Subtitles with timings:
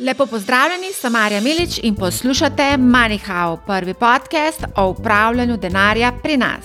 [0.00, 6.64] Lepo pozdravljeni, sem Marja Milič in poslušate MoneyHow, prvi podcast o upravljanju denarja pri nas.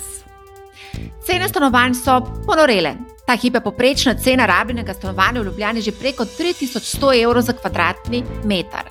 [1.25, 2.93] Cene stanovanj so ponorele.
[3.27, 8.23] Ta hip je poprečna cena rabljenega stanovanja v Ljubljani že preko 3100 evrov za kvadratni
[8.43, 8.87] meter.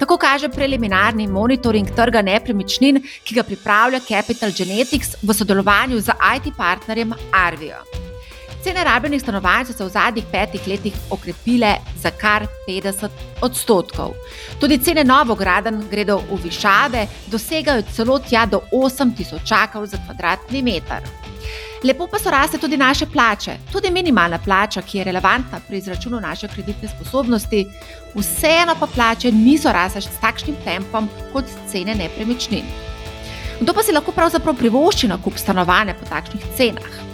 [0.00, 6.56] Tako kaže preliminarni monitoring trga nepremičnin, ki ga pripravlja Capital Genetics v sodelovanju z IT
[6.56, 7.84] partnerjem Arvijo.
[8.64, 13.08] Cene rabljenih stanovanj so se v zadnjih petih letih okrepile za kar 50
[13.42, 14.14] odstotkov.
[14.60, 21.04] Tudi cene novograden gredo v višave, dosegajo celo tja do 8000 čakov za kvadratni meter.
[21.84, 26.20] Lepo pa so raste tudi naše plače, tudi minimalna plača, ki je relevantna pri izračunu
[26.20, 27.66] naše kreditne sposobnosti,
[28.14, 32.64] vseeno pa plače niso rasle s takšnim tempom kot cene nepremičnin.
[33.60, 37.13] Kdo pa si lahko pravzaprav privošči nakup stanovanja po takšnih cenah?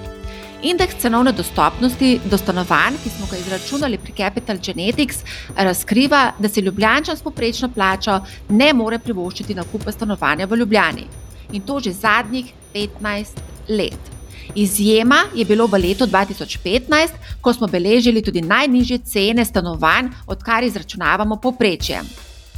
[0.63, 5.23] Indeks cenovne dostopnosti do stanovanj, ki smo ga izračunali pri Capital Genetics,
[5.57, 11.07] razkriva, da si Ljubljančan s poprečno plačo ne more privoščiti nakupa stanovanja v Ljubljani.
[11.52, 14.13] In to že zadnjih 15 let.
[14.55, 17.09] Izjema je bilo v letu 2015,
[17.41, 22.02] ko smo beležili tudi najnižje cene stanovanj, odkar izračunavamo poprečje.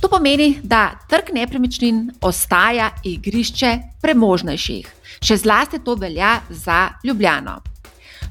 [0.01, 4.89] To pomeni, da trg nepremičnin ostaja igrišče premožnejših.
[5.23, 7.72] Še zlasti to velja za Ljubljano.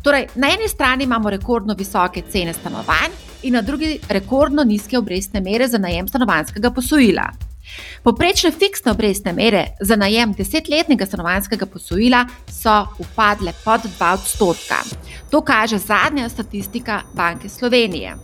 [0.02, 3.12] Torej, na eni strani imamo rekordno visoke cene stanovanj,
[3.44, 7.30] in na drugi rekordno nizke obrestne mere za najem stanovanskega posojila.
[8.04, 14.82] Poprečne fiksne obrestne mere za najem desetletnega stanovanskega posojila so upadle pod 2 odstotka.
[15.30, 18.16] To kaže zadnja statistika Banke Slovenije.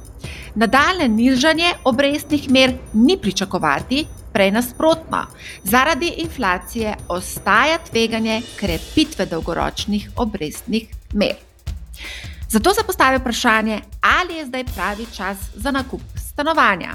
[0.56, 5.26] Nadaljne nižanje obrestnih mer ni pričakovati, prej nasprotno.
[5.64, 11.47] Zaradi inflacije ostaja tveganje krepitve dolgoročnih obrestnih mer.
[12.50, 16.94] Zato se postavi vprašanje, ali je zdaj pravi čas za nakup stanovanja.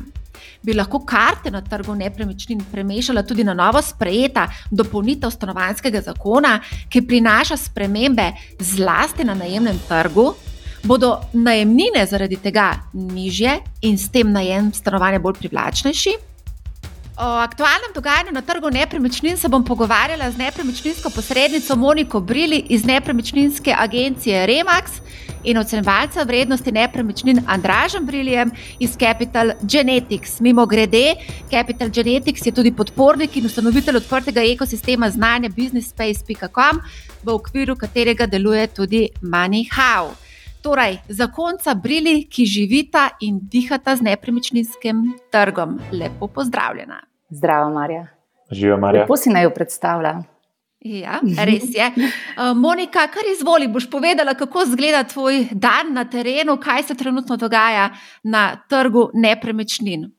[0.63, 7.03] Bi lahko karte na trgu nepremičnin premešala tudi na novo sprejeta dopolnitev stanovanskega zakona, ki
[7.07, 10.35] prinaša spremembe zlasti na najemnem trgu?
[10.83, 16.32] Bodo najemnine zaradi tega nižje in s tem najem stanovanja bolj privlačnejši?
[17.23, 22.85] O aktualnem dogajanju na trgu nepremičnin se bom pogovarjala z nepremičninsko posrednico Moniko Brili iz
[22.85, 24.99] nepremičninske agencije Remax
[25.45, 30.41] in ocenjevalca vrednosti nepremičnin Andražem Briljem iz Capital Genetics.
[30.41, 31.15] Mimo grede,
[31.51, 36.81] Capital Genetics je tudi podpornik in ustanovitelj odprtega ekosistema znanja businessspace.com,
[37.23, 40.11] v okviru katerega deluje tudi MoneyHow.
[40.63, 45.79] Torej, zakonca Brili, ki živita in dihata z nepremičninskim trgom.
[45.93, 47.12] Lepo pozdravljena.
[47.33, 48.07] Zdravo, Marja.
[48.51, 49.01] Živijo, Marja.
[49.01, 50.23] Lepo si naj jo predstavlja.
[50.81, 51.87] Ja, res je.
[51.97, 57.37] Uh, Monika, kar izvoli, boš povedala, kako izgleda tvoj dan na terenu, kaj se trenutno
[57.37, 57.89] dogaja
[58.23, 60.11] na trgu nepremičnin.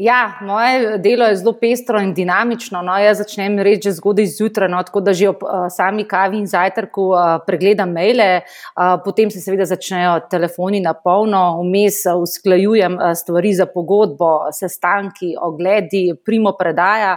[0.00, 2.78] Ja, moje delo je zelo pestro in dinamično.
[2.86, 6.38] No, jaz začnem reči že zgodaj zjutraj, no, tako da že ob uh, sami kavi
[6.38, 12.14] in zajtrku uh, pregledam maile, uh, potem se seveda začnejo telefoni na polno, vmes uh,
[12.22, 17.16] usklajujem uh, stvari za pogodbo, sestanki, ogledi, primo predaja.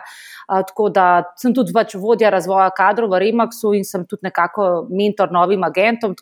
[0.50, 4.88] Uh, tako da sem tudi več vodja razvoja kadrov v Remaxu in sem tudi nekako
[4.90, 6.18] mentor novim agentom.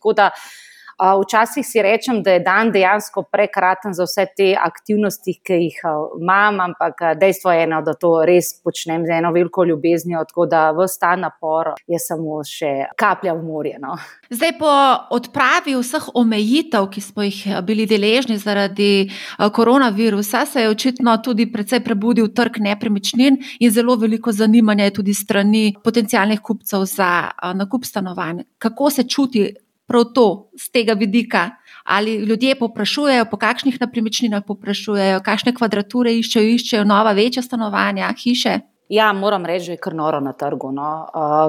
[0.99, 5.77] Včasih si rečem, da je dan dejansko prekraten za vse te aktivnosti, ki jih
[6.19, 10.69] imam, ampak dejstvo je eno, da to res počnem z eno veliko ljubeznijo, tako da
[10.75, 13.77] vse ta napor je samo še kaplja v morje.
[13.79, 13.95] No.
[14.29, 14.73] Zdaj, po
[15.15, 19.07] odpravi vseh omejitev, ki smo jih bili deležni zaradi
[19.55, 25.13] koronavirusa, se je očitno tudi precej prebudil trg nepremičnin in zelo veliko zanimanja je tudi
[25.15, 28.43] strani potencijalnih kupcev za nakup stanovanj.
[28.59, 29.47] Kako se čuti
[29.89, 30.27] prav to
[30.57, 31.49] z tega vidika.
[31.89, 38.59] Ali ljudje poprašujejo, po kakšnih napremičninah poprašujejo, kakšne kvadrature iščejo, iščejo nova, večja stanovanja, hiše.
[38.89, 40.71] Ja, moram reči, da je kar noro na trgu.
[40.73, 40.87] No.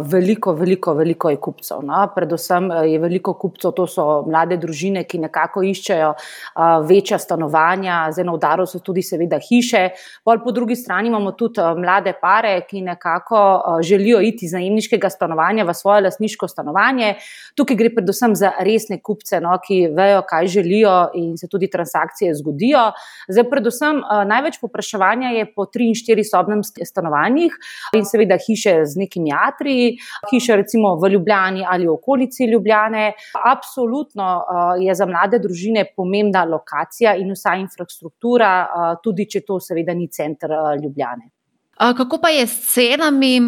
[0.05, 1.79] Veliko, veliko, veliko je kupcev.
[1.89, 2.03] No.
[2.13, 6.11] Predvsem je veliko kupcev, to so mlade družine, ki nekako iščejo
[6.85, 9.81] večja stanovanja, zdaj na udaru so tudi, seveda, hiše.
[10.25, 14.53] Pol po drugi strani imamo tudi uh, mlade pare, ki nekako uh, želijo iti iz
[14.59, 17.15] najemniškega stanovanja v svoje lasniško stanovanje.
[17.57, 22.37] Tukaj gre predvsem za resne kupce, no, ki vejo, kaj želijo in se tudi transakcije
[22.37, 22.85] zgodijo.
[23.33, 27.53] Zdaj, predvsem največ popraševanja je po 3-4 sobnem stanovanju stanovanjih
[27.95, 29.99] in seveda hiše z nekimi atriji,
[30.31, 33.13] hiše recimo v Ljubljani ali okolici Ljubljane.
[33.45, 34.45] Absolutno
[34.81, 38.69] je za mlade družine pomembna lokacija in vsa infrastruktura,
[39.03, 40.51] tudi če to seveda ni center
[40.83, 41.31] Ljubljane.
[41.81, 43.41] Kako pa je s cenami?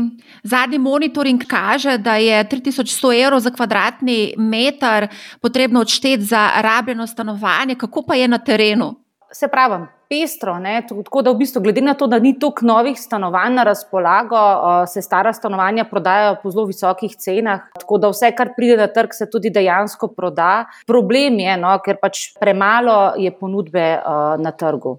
[0.43, 5.08] Zadnji monitoring kaže, da je 3100 evrov za kvadratni meter
[5.40, 7.75] potrebno odšteti za rabljeno stanovanje.
[7.75, 9.02] Kako pa je na terenu?
[9.32, 10.58] Se pravi, pestro.
[10.58, 10.82] Ne?
[10.88, 14.40] Tako da, v bistvu, glede na to, da ni toliko novih stanovanj na razpolago,
[14.87, 17.70] se stara stanovanja prodajajo po zelo visokih cenah.
[17.81, 20.67] Tako da vse, kar pride na trg, se tudi dejansko proda.
[20.87, 24.99] Problem je, no, ker pač premalo je ponudbe uh, na trgu.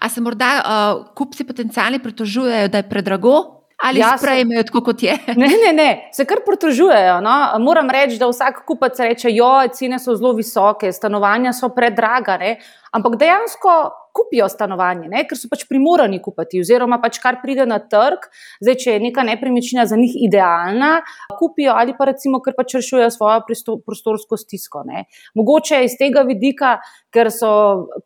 [0.00, 3.63] A se morda uh, kupci potencialni pritožujejo, da je predrago?
[3.82, 5.16] Ali ja, sprejmejo tako, kot je?
[5.40, 7.18] Ne, ne, ne, se kar pritožujejo.
[7.24, 7.34] No?
[7.60, 12.56] Moram reči, da vsak kupac reče, da cene so zelo visoke, stanovanja so predraga, ne?
[12.94, 13.74] ampak dejansko
[14.14, 15.24] kupijo stanovanje, ne?
[15.26, 18.28] ker so pač primorani kupiti, oziroma pač kar pride na trg.
[18.62, 20.92] Zdaj, če je neka nepremičnina za njih idealna,
[21.34, 23.42] kupijo ali pa recimo, ker pač rešujejo svojo
[23.82, 24.84] prostorsko stisko.
[24.86, 25.08] Ne?
[25.34, 26.76] Mogoče iz tega vidika,
[27.10, 27.50] ker so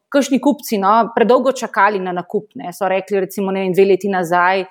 [0.09, 2.73] kršni kupci no, predolgo čakali na nakup, ne?
[2.73, 4.65] so rekli, recimo, ne, dve leti nazaj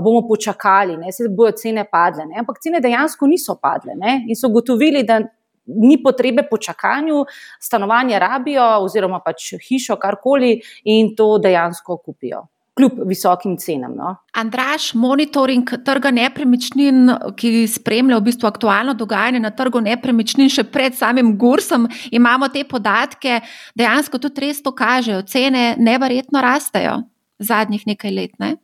[0.00, 2.26] bomo počakali, ne, se bodo cene padle.
[2.26, 5.20] Ne, ampak cene dejansko niso padle ne, in so gotovili, da
[5.66, 7.24] ni potrebe po čakanju,
[7.60, 12.46] stanovanje rabijo, oziroma pač hišo, karkoli, in to dejansko kupijo.
[12.72, 13.92] Kljub visokim cenam.
[13.96, 14.14] No.
[14.40, 20.96] Andraš, monitoring trga nepremičnin, ki spremlja v bistvu aktualno dogajanje na trgu nepremičnin, še pred
[20.96, 23.42] samim Gursom, imamo te podatke,
[23.76, 25.20] dejansko tudi res to kažejo.
[25.28, 27.02] Cene neverjetno rastejo
[27.42, 28.38] zadnjih nekaj let.
[28.40, 28.54] Ne?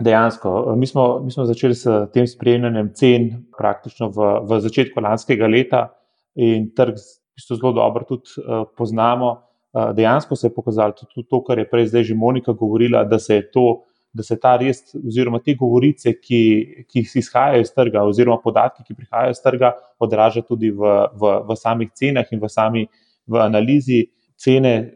[0.00, 3.28] Dejansko, mi smo, mi smo začeli s tem spremljanjem cen
[3.58, 5.88] praktično v, v začetku lanskega leta
[6.38, 7.00] in trg
[7.38, 9.30] zelo dobro tudi uh, poznamo.
[9.72, 13.18] Uh, dejansko se je pokazalo tudi to, kar je prej zdaj že Monika govorila, da
[13.18, 13.66] se je to,
[14.12, 18.94] da se ta res, oziroma te govorice, ki, ki izhajajo iz trga, oziroma podatki, ki
[18.94, 22.86] prihajajo iz trga, odraža tudi v, v, v samih cenah in v sami
[23.28, 24.06] v analizi
[24.38, 24.94] cene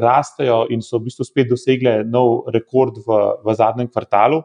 [0.00, 4.42] rastejo in so v bistvu spet dosegle nov rekord v, v zadnjem kvartalu.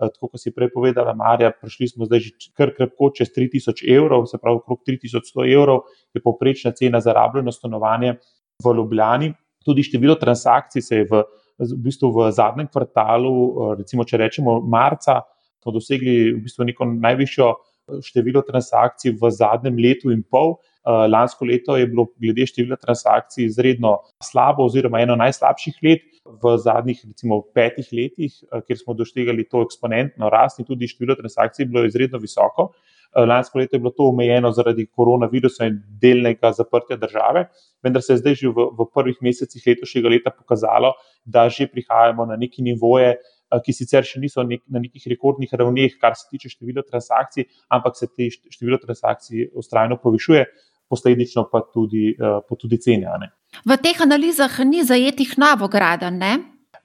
[0.00, 3.84] Eh, tako kot si prej povedala, Marja, prišli smo zdaj že kar krpko čez 3000
[3.84, 5.84] evrov, se pravi, okrog 3100 evrov
[6.14, 8.16] je povprečna cena za rabljeno stanovanje
[8.64, 9.34] v Ljubljani.
[9.64, 11.20] Tudi število transakcij se je v,
[11.60, 15.20] v, bistvu v zadnjem kvartalu, eh, recimo, če rečemo marca,
[15.60, 20.56] smo dosegli v bistvu neko najvišjo eh, število transakcij v zadnjem letu in pol.
[20.80, 26.52] Eh, lansko leto je bilo glede števila transakcij izredno slabo, oziroma eno najslabših let v
[26.56, 31.68] zadnjih, recimo, petih letih, eh, kjer smo doštegali to eksponentno rast in tudi število transakcij
[31.68, 32.70] bilo izredno visoko.
[33.12, 37.50] Eh, lansko leto je bilo to omejeno zaradi koronavirusa in delnega zaprtja države,
[37.82, 40.94] vendar se je zdaj že v, v prvih mesecih letošnjega leta pokazalo,
[41.26, 43.18] da že prihajamo na neki nivoje,
[43.50, 47.96] ki sicer še niso nek, na nekih rekordnih ravneh, kar se tiče števila transakcij, ampak
[47.98, 50.46] se te število transakcij ustrajno povišuje
[50.90, 53.30] posledično pa tudi, uh, pa tudi cene.
[53.66, 56.32] V teh analizah ni zajetih novogradenj, ne?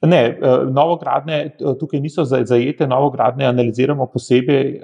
[0.06, 4.82] Ne, eh, novogradne eh, tukaj niso zajete, novogradne analiziramo posebej.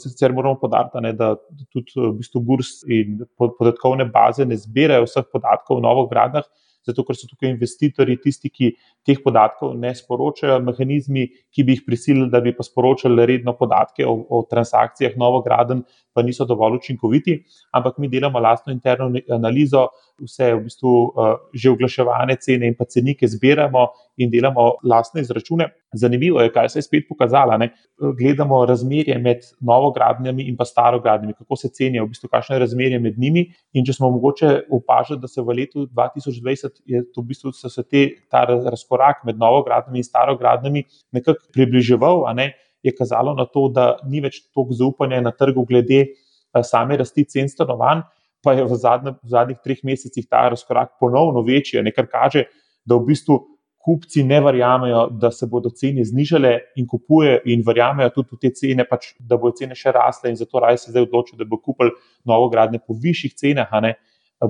[0.00, 1.34] Sicer moramo podariti, da
[1.70, 6.48] tudi v bistvu GURS in podatkovne baze ne zbirajo vseh podatkov o novogradnjah,
[6.84, 8.72] zato ker so tukaj investitorji tisti, ki
[9.06, 14.06] teh podatkov ne sporočajo, mehanizmi, ki bi jih prisilili, da bi pa sporočali redno podatke
[14.08, 15.84] o, o transakcijah novograden,
[16.14, 17.40] pa niso dovolj učinkoviti,
[17.72, 19.88] ampak mi delamo lastno interno analizo,
[20.22, 23.88] vse v bistvu uh, že oglaševane cene in pa cenike zbiramo
[24.22, 25.66] in delamo lastne izračune.
[25.94, 27.56] Zanimivo je, kaj se je spet pokazalo.
[27.58, 27.72] Ne?
[28.18, 32.98] Gledamo razmerje med novogradnjami in pa starogradnjami, kako se cenijo, v bistvu, kakšno je razmerje
[33.02, 33.46] med njimi.
[33.74, 37.82] In če smo mogoče opažali, da se v letu 2020 je to v bistvu se
[37.82, 42.52] te, ta razkorak med novogradnjami in starogradnjami nekako približeval, ne?
[42.84, 47.24] Je kazalo na to, da ni več toliko zaupanja na trgu glede eh, same rasti
[47.24, 48.04] cen stanovanj
[48.44, 52.44] pa je v, zadnje, v zadnjih treh mesecih ta razkorak ponovno večji, kar kaže,
[52.84, 53.40] da v bistvu
[53.84, 58.50] kupci ne verjamejo, da se bodo cene znižale in kupujejo, in verjamejo tudi v te
[58.56, 61.60] cene, pač, da bodo cene še rasle, in zato raje se zdaj odločijo, da bo
[61.60, 61.92] kupili
[62.28, 63.72] novo gradnje po višjih cenah.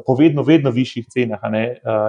[0.07, 1.45] Po vedno, vedno višjih cenah,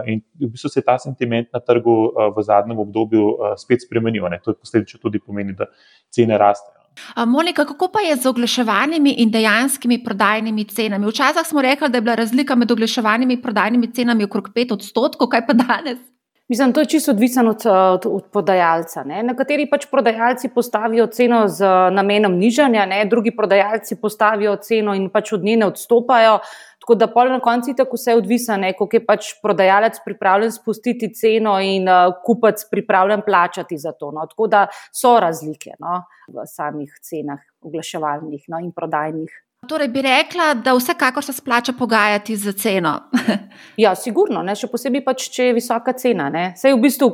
[0.07, 1.95] in v bistvu se je ta sentiment na trgu
[2.37, 4.23] v zadnjem obdobju spet spremenil.
[4.43, 5.69] To je posledično tudi pomeni, da
[6.09, 6.85] cene rastejo.
[7.27, 11.07] Monika, kako pa je z oglaševanimi in dejanskimi prodajnimi cenami?
[11.07, 15.27] Včasih smo rekli, da je bila razlika med oglaševanimi in prodajnimi cenami okrog 5 odstotkov,
[15.27, 15.99] kaj pa danes?
[16.47, 19.03] Mislim, to je čisto odvisno od, od, od podajalca.
[19.03, 19.23] Ne?
[19.23, 23.05] Nekateri pač prodajalci postavijo ceno z namenom nižanja, ne?
[23.05, 26.37] drugi prodajalci postavijo ceno in pač od nje ne odstopajo.
[26.85, 31.55] Tako da pol na koncu tako vse odvisno, koliko je pač prodajalec pripravljen spustiti ceno
[31.59, 34.11] in uh, kupac pripravljen plačati za to.
[34.11, 34.27] No.
[34.29, 39.33] Tako da so razlike no, v samih cenah oglaševalnih no, in prodajnih.
[39.65, 42.99] Torej bi rekla, da vsekakor se splača pogajati za ceno.
[43.83, 44.53] ja, sigurno, ne?
[44.55, 46.29] še posebej pač, če je visoka cena.
[46.53, 47.09] Sej v bistvu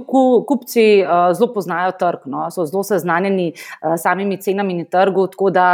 [0.50, 2.50] kupci uh, zelo poznajo trg, no?
[2.52, 5.68] so zelo seznanjeni s uh, samimi cenami na trgu, tako da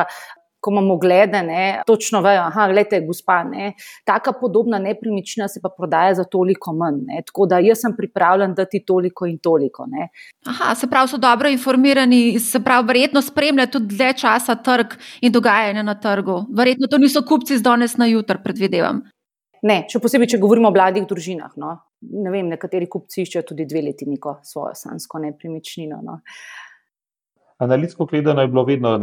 [0.60, 3.74] ko imamo glede, ne, točno vejo, da je gospa, ne,
[4.06, 7.02] taka podobna nepremičnina se pa prodaja za toliko manj.
[7.06, 9.86] Ne, tako da jaz sem pripravljen dati toliko in toliko.
[9.88, 10.10] Ne.
[10.46, 15.32] Aha, se pravi, so dobro informirani, se pravi, verjetno spremljajo tudi dlje časa trg in
[15.32, 16.42] dogajanje na trgu.
[16.58, 19.02] Verjetno to niso kupci z danes na jutr, predvidevam.
[19.66, 21.56] Ne, še posebej, če govorimo o mladih družinah.
[21.58, 21.74] No.
[22.14, 26.02] Ne vem, nekateri kupci iščejo tudi dve leti neko svojo sansko nepremičnino.
[26.06, 26.20] No.
[27.58, 29.00] Analitsko gledano je bilo vedno,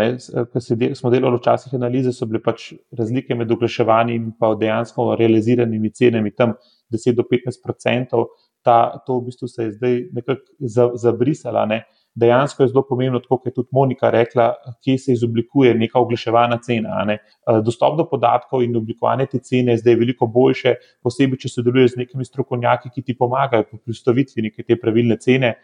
[0.52, 0.61] ko
[0.94, 6.54] smo delali včasih analize, so bile pač razlike med oglaševanjem in dejansko realiziranimi cenami tam
[6.94, 8.28] 10 do 15 odstotkov.
[8.64, 11.66] To v bistvu se je zdaj nekako zabrisala.
[11.66, 11.82] Ne.
[12.14, 17.02] Dejansko je zelo pomembno, kot je tudi Monika rekla, kje se izoblikuje neka oglaševana cena.
[17.04, 17.18] Ne.
[17.66, 22.04] Dostop do podatkov in oblikovanje te cene je zdaj veliko boljše, posebej, če sodeluješ z
[22.06, 25.56] nekimi strokovnjaki, ki ti pomagajo pri postavitvi neke te pravilne cene.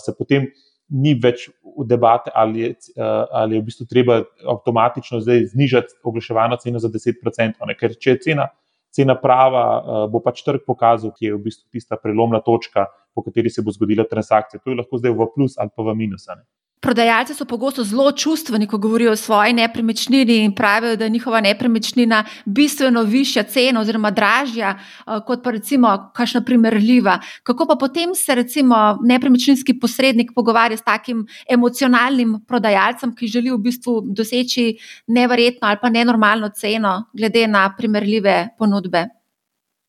[0.00, 0.48] Se potem
[0.90, 4.20] ni več v debate, ali je, uh, ali je v bistvu treba
[4.54, 7.66] avtomatično znižati oglaševano ceno za 10%.
[7.66, 7.76] Ne?
[7.78, 8.48] Ker če je cena,
[8.94, 13.24] cena prava, uh, bo pač trg pokazal, ki je v bistvu tista prelomna točka, po
[13.26, 14.62] kateri se bo zgodila transakcija.
[14.64, 16.26] To je lahko zdaj v plus ali pa v minus.
[16.30, 16.42] Ne?
[16.80, 21.40] Prodajalci so pogosto zelo čustveni, ko govorijo o svoji nepremičnini in pravijo, da je njihova
[21.40, 27.18] nepremičnina bistveno višja cena oziroma dražja eh, kot pa recimo kakšna primerljiva.
[27.42, 33.58] Kako pa potem se recimo nepremičninski posrednik pogovarja s takim emocionalnim prodajalcem, ki želi v
[33.58, 39.19] bistvu doseči neverjetno ali pa nenormalno ceno glede na primerljive ponudbe?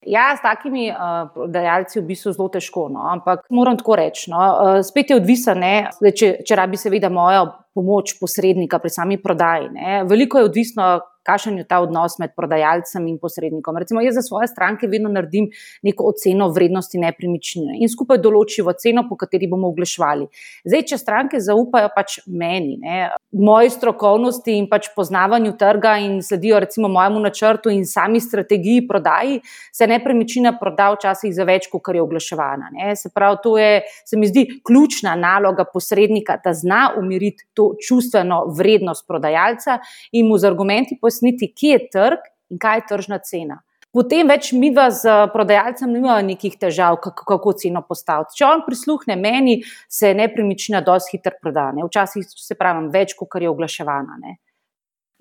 [0.05, 3.03] Ja, s takimi uh, prodajalci je v bistvu zelo težko, no?
[3.11, 4.31] ampak moram tako reči.
[4.33, 4.39] No?
[4.39, 5.53] Uh, spet je odvisno,
[6.01, 7.45] če, če rabi seveda mojo
[7.77, 9.69] pomoč posrednika pri sami prodaji.
[9.75, 10.01] Ne?
[10.09, 10.87] Veliko je odvisno,
[11.23, 13.77] kakšen je ta odnos med prodajalcem in posrednikom.
[13.77, 15.49] Recimo, jaz za svoje stranke vedno naredim
[15.85, 20.27] neko oceno vrednosti nepremičnine in skupaj določimo ceno, po kateri bomo oglašvali.
[20.67, 26.59] Zdaj, če stranke zaupajo pač meni, ne, moji strokovnosti in pač poznavanju trga in sledijo
[26.63, 29.41] recimo mojemu načrtu in sami strategiji prodaji,
[29.73, 32.71] se nepremičnina proda včasih za več, kot je oglaševana.
[32.75, 32.95] Ne.
[32.95, 38.43] Se pravi, to je, se mi zdi, ključna naloga posrednika, da zna umiriti to čustveno
[38.57, 39.79] vrednost prodajalca
[40.11, 43.61] in mu z argumenti povedati, pojasniti, kje je trg in kaj je tržna cena.
[43.91, 48.37] Potem več mi z prodajalcem nimamo nekih težav, kako, kako ceno postaviti.
[48.37, 51.71] Če on prisluhne meni, se nepremičnina dosti hitro proda.
[51.75, 51.83] Ne?
[51.83, 54.15] Včasih se pravi več, kot je oglaševana.
[54.21, 54.37] Ne?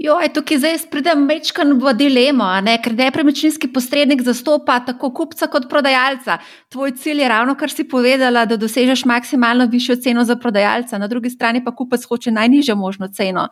[0.00, 2.78] Jo, tukaj zdaj pridem večkrat v dilemo, ne?
[2.80, 6.38] ker nepremičninski posrednik zastopa tako kupca kot prodajalca.
[6.70, 11.10] Tvoj cilj je ravno, kar si povedala, da dosežeš maksimalno višjo ceno za prodajalca, na
[11.10, 13.50] drugi strani pa kupec hoče najnižjo možno ceno.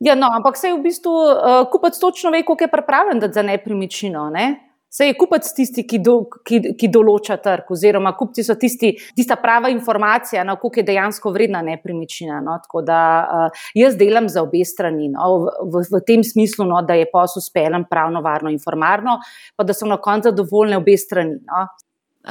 [0.00, 3.42] Ja, no, ampak se je v bistvu uh, kupec točno ve, koliko je pripravljen za
[3.42, 4.30] nepremičnino.
[4.30, 4.46] Ne?
[4.90, 6.12] Se je kupec tisti, ki, do,
[6.46, 11.32] ki, ki določa trg, oziroma kupci so tisti, tista prava informacija, no, koliko je dejansko
[11.34, 12.40] vredna nepremičnina.
[12.44, 12.58] No?
[12.62, 15.30] Tako da uh, jaz delam za obe strani, no?
[15.46, 19.18] v, v, v tem smislu, no, da je posel speljen pravno, varno in formalno,
[19.56, 21.40] pa da so na koncu zadovoljne obe strani.
[21.46, 21.66] No?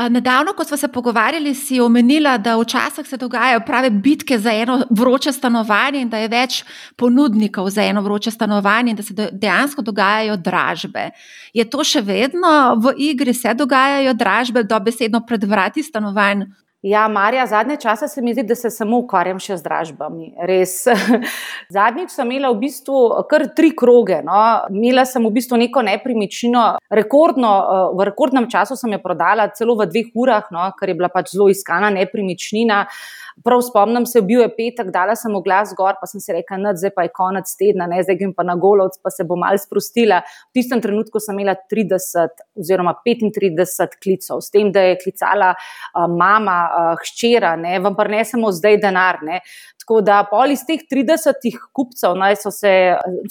[0.09, 4.81] Nedavno, ko smo se pogovarjali, si omenila, da včasih se dogajajo prave bitke za eno
[4.89, 6.63] vroče stanovanje in da je več
[6.97, 11.11] ponudnikov za eno vroče stanovanje in da se dejansko dogajajo dražbe.
[11.53, 16.47] Je to še vedno v igri, se dogajajo dražbe dobesedno pred vrati stanovanj?
[16.83, 20.33] Ja, Marja, zadnje čase se mi zdi, da se samo ukvarjam še z dražbami.
[20.49, 20.73] Res.
[21.75, 22.97] Zadnjič sem imela v bistvu
[23.31, 24.17] kar tri kroge.
[24.27, 24.35] No.
[24.67, 27.53] Imela sem v bistvu neko nepremičnino, rekordno,
[27.95, 31.31] v rekordnem času sem jo prodala, celo v dveh urah, no, ker je bila pač
[31.37, 32.83] zelo iskana nepremičnina.
[33.43, 36.75] Prav spomnim se, bil je petek, dala sem oglas gor, pa sem si rekla, da
[36.77, 39.57] zdaj pa je konec tedna, ne zdaj grem pa na golovc, pa se bom mal
[39.61, 40.21] sprostila.
[40.51, 46.05] V tistem trenutku sem imela 30 oziroma 35 klicev, s tem, da je klicala uh,
[46.07, 49.23] mama, uh, hčera, ne, vam pa ne samo zdaj denar.
[49.25, 49.41] Ne.
[49.83, 51.43] Tako da pol iz teh 30
[51.75, 52.71] kupcev naj so se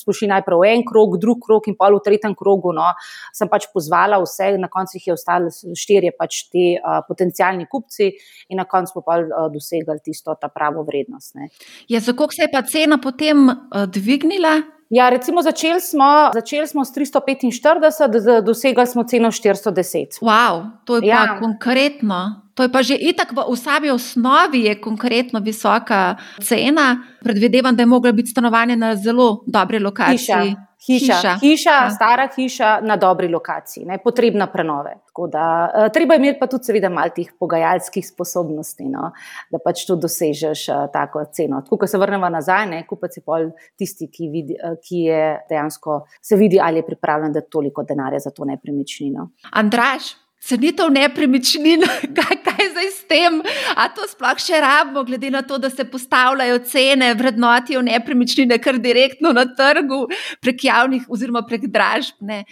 [0.00, 2.74] spošili najprej v en krog, drug krog in pol v tretjem krogu.
[2.76, 2.90] No,
[3.32, 8.10] sem pač pozvala vse, na koncu jih je ostalo štirje pač ti uh, potencijalni kupci
[8.52, 11.40] in na koncu pa uh, dosegali tisto, ta pravo vrednost.
[11.88, 14.60] Ja, za koliko se je pa cena potem uh, dvignila?
[14.92, 20.20] Ja, recimo začeli smo, začeli smo s 345, dosegali smo ceno 410.
[20.20, 21.24] Wow, to je ja.
[21.24, 22.41] pa konkretno.
[22.54, 27.00] To je pa že itak v sami osnovi je konkretno visoka cena.
[27.22, 30.18] Predvidevam, da je mogla biti stanovanje na zelo dobri lokaciji.
[30.18, 30.72] Hiša.
[30.82, 31.90] Hiša, hiša, hiša ja.
[31.90, 34.96] stara hiša na dobri lokaciji, ne, potrebna prenove.
[35.30, 39.12] Da, uh, treba imeti pa tudi, seveda, malo tih pogajalskih sposobnosti, no,
[39.52, 41.60] da pač tu dosežeš uh, tako ceno.
[41.62, 45.22] Tako, ko se vrnemo nazaj, ne, kupec je pol tisti, ki, vidi, uh, ki je
[45.52, 49.28] dejansko se vidi, ali je pripravljen dati toliko denarja za to nepremičnino.
[49.52, 51.84] Andraš, cenitev nepremičnin,
[52.16, 53.38] kaj, kaj zdaj s tem,
[53.76, 58.80] a to sploh še rabimo, glede na to, da se postavljajo cene, vrednotijo nepremičnine kar
[58.82, 60.04] direktno na trgu,
[60.42, 62.18] prek javnih oziroma prek dražb.
[62.26, 62.42] Ne.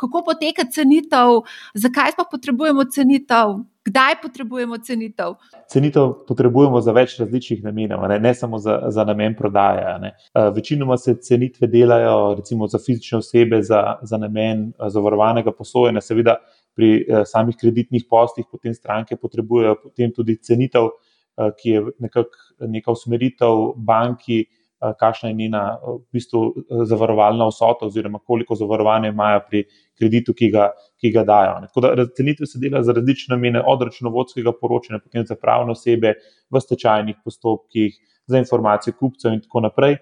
[0.00, 1.44] Kako poteka cenitev,
[1.74, 3.60] zakaj pa potrebujemo cenitev?
[3.84, 5.34] Kdaj potrebujemo cenitev?
[5.68, 9.84] Cenitev potrebujemo za več različnih namenov, ne, ne samo za, za namen prodaje.
[10.00, 10.14] Ne.
[10.56, 16.38] Večinoma se cenitve delajo recimo za fizične osebe, za, za namen zavarovanega posojanja, seveda
[16.74, 20.90] pri eh, samih kreditnih poslih, potem stranke potrebujejo potem tudi cenitev,
[21.38, 26.42] eh, ki je nekako neka usmeritev banki, eh, kakšna je njena v bistvu
[26.90, 29.64] zavarovalna vsota, oziroma koliko zavarovanja imajo pri
[29.98, 31.60] kreditu, ki ga, ki ga dajo.
[31.68, 36.16] Tako da cenitve se delajo za različne namene, od računovodskega poročanja, potem za pravne osebe,
[36.50, 37.94] v stečajnih postopkih,
[38.26, 39.98] za informacije kupcev in tako naprej.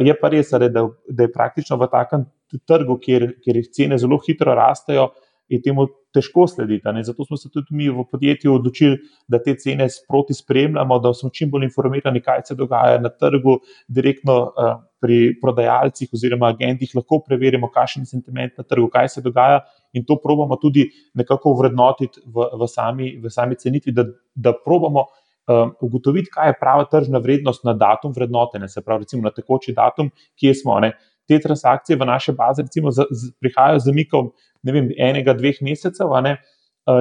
[0.00, 0.68] Je pa res, da,
[1.08, 2.24] da je praktično v takem
[2.68, 5.10] trgu, kjer, kjer cene zelo hitro rastejo,
[5.52, 6.88] je temu težko slediti.
[6.94, 7.02] Ne?
[7.04, 11.30] Zato smo se tudi mi v podjetju odločili, da te cene sproti spremljamo, da smo
[11.30, 17.22] čim bolj informirani, kaj se dogaja na trgu, direktno uh, pri prodajalcih oziroma agentih lahko
[17.26, 19.62] preverimo, kakšen je sentiment na trgu, kaj se dogaja.
[19.92, 25.06] In to probamo tudi nekako vrednotiti v, v, sami, v sami cenitvi, da, da probamo
[25.48, 29.74] um, ugotoviti, kaj je prava tržna vrednost na datum vrednotenja, se pravi, recimo na tekoči
[29.76, 30.78] datum, kje smo.
[30.80, 30.92] Ne?
[31.28, 36.10] Te transakcije v naše baze, recimo, z, z, prihajajo z zamikom vem, enega, dveh mesecev,
[36.22, 36.36] ne,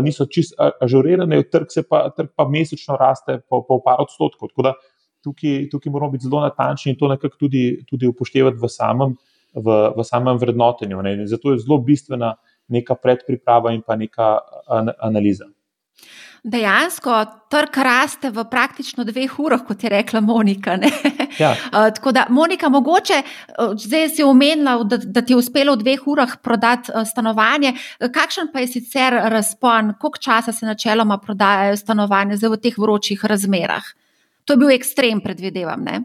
[0.05, 4.51] niso čisto ažurirane, trg, pa, trg pa mesečno raste po, po par odstotkov.
[4.53, 4.73] Tako da
[5.25, 9.15] tukaj, tukaj moramo biti zelo natančni in to nekako tudi, tudi upoštevati v samem,
[9.55, 11.01] v, v samem vrednotenju.
[11.01, 11.15] Ne.
[11.27, 12.35] Zato je zelo bistvena
[12.71, 14.37] neka predpriprava in pa neka
[15.01, 15.49] analiza
[16.43, 20.77] dejansko trg raste v praktično dveh urah, kot je rekla Monika.
[21.39, 21.51] Ja.
[21.51, 25.83] Uh, tako da, Monika, mogoče uh, zdaj si omenila, da, da ti je uspelo v
[25.83, 27.75] dveh urah prodati uh, stanovanje.
[27.99, 33.93] Kakšen pa je sicer razpon, koliko časa se načeloma prodajajo stanovanja v teh vročih razmerah?
[34.45, 35.83] To je bil ekstrem, predvidevam.
[35.83, 36.01] Ne?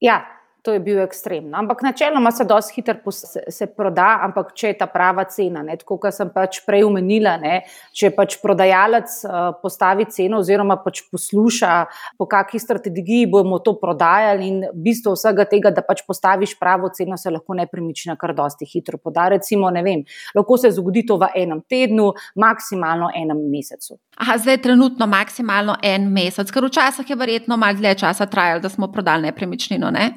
[0.00, 0.20] Ja,
[0.64, 1.50] to je bil ekstrem.
[1.50, 1.58] No.
[1.58, 5.76] Ampak načeloma se dosti hitro se, se proda, ampak če je ta prava cena, ne,
[5.76, 7.58] tako kot sem pač prej omenila, ne,
[7.92, 11.74] če pač prodajalec uh, postavi ceno oziroma pač posluša,
[12.16, 17.20] po kakšni strategiji bomo to prodajali in bistvo vsega tega, da pač postaviš pravo ceno,
[17.20, 19.28] se lahko nepremičnina kar dosti hitro poda.
[19.36, 23.98] Recimo, ne vem, lahko se zgodi to v enem tednu, maksimalno enem mesecu.
[24.16, 28.64] Aha, zdaj je trenutno maksimalno en mesec, ker včasih je verjetno malo dlje časa trajalo,
[28.64, 29.92] da smo prodali nepremičnino.
[29.92, 30.12] Ne?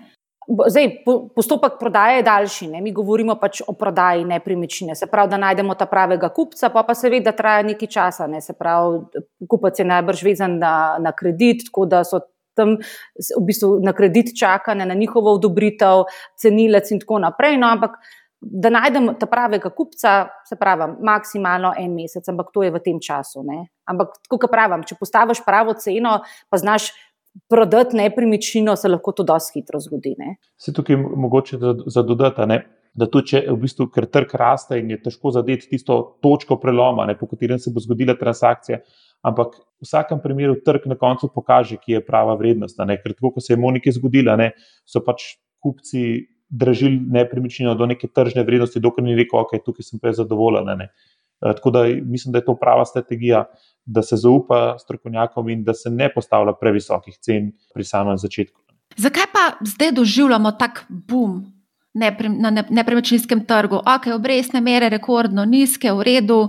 [0.47, 1.03] Zdaj,
[1.36, 2.81] postopek prodaje je daljši, ne?
[2.81, 4.95] mi govorimo pač o prodaji nepremičnine.
[4.95, 8.27] Se pravi, da najdemo ta pravega kupca, pa pa seveda traja nekaj časa.
[8.31, 8.39] Ne?
[8.41, 9.01] Se pravi,
[9.49, 12.21] kupac je najbrž vezan na, na kredit, tako da so
[12.55, 16.07] tam v bistvu na kredit čakane, na njihovo odobritev,
[16.39, 17.60] cenilec in tako naprej.
[17.60, 17.99] No, ampak
[18.41, 22.99] da najdemo ta pravega kupca, se pravi, maksimalno en mesec, ampak to je v tem
[23.03, 23.43] času.
[23.43, 23.65] Ne?
[23.89, 26.91] Ampak, kot pravim, če postaviš pravo ceno, pa znaš
[27.50, 30.15] prodati nepremičnino, se lahko to dosti hitro zgodi.
[30.17, 30.36] Ne?
[30.58, 32.63] Se tukaj mogoče za dodati, ne?
[32.97, 37.06] da tudi če v bistvu, ker trg raste in je težko zadeti tisto točko preloma,
[37.06, 38.80] ne, po katerem se bo zgodila transakcija.
[39.28, 42.80] Ampak v vsakem primeru trg na koncu pokaže, ki je prava vrednost.
[42.80, 44.50] Ker tako, kot se je Moniki zgodila, ne,
[44.89, 50.02] so pač kupci dražili nepremičnino do neke tržne vrednosti, dokler ni rekel, ok, tukaj sem
[50.02, 50.69] pa zadovoljen.
[50.73, 50.89] Eh,
[51.39, 53.45] tako da mislim, da je to prava strategija,
[53.86, 58.62] da se zaupa strokovnjakom in da se ne postavlja previsokih cen pri samem začetku.
[58.97, 61.45] Zakaj pa zdaj doživljamo tak boom
[61.93, 63.76] na nepremičninskem trgu?
[63.76, 66.41] Ok, obrestne mere rekordno nizke, v redu.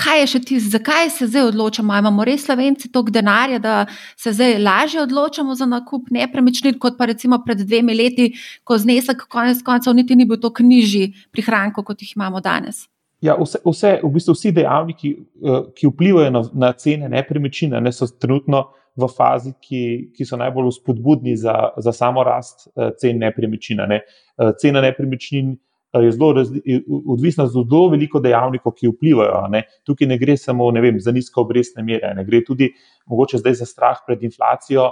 [0.00, 1.96] Kaj je še ti, zakaj se zdaj odločamo?
[1.98, 3.74] Imamo res slovenci toliko denarja, da
[4.16, 8.30] se zdaj lažje odločamo za nakup nepremičnin, kot pa recimo pred dvemi leti,
[8.64, 12.86] ko znesek konec koncev niti ni bil tako nižji prihrankov, kot jih imamo danes.
[13.20, 15.10] Ja, vse, vse, v bistvu vsi dejavniki,
[15.44, 19.82] eh, ki vplivajo na, na cene nepremičnin, ne, so trenutno v fazi, ki,
[20.16, 23.82] ki so najbolj spodbudni za, za samo rast eh, cen nepremičnin.
[23.90, 24.00] Ne.
[24.00, 25.52] Eh, cena nepremičnin
[26.00, 29.42] je zelo razli, odvisna od zelo veliko dejavnikov, ki vplivajo.
[29.52, 29.64] Ne.
[29.84, 32.70] Tukaj ne gre samo ne vem, za nizko obrestne mere, ne gre tudi
[33.10, 34.86] mogoče zdaj za strah pred inflacijo.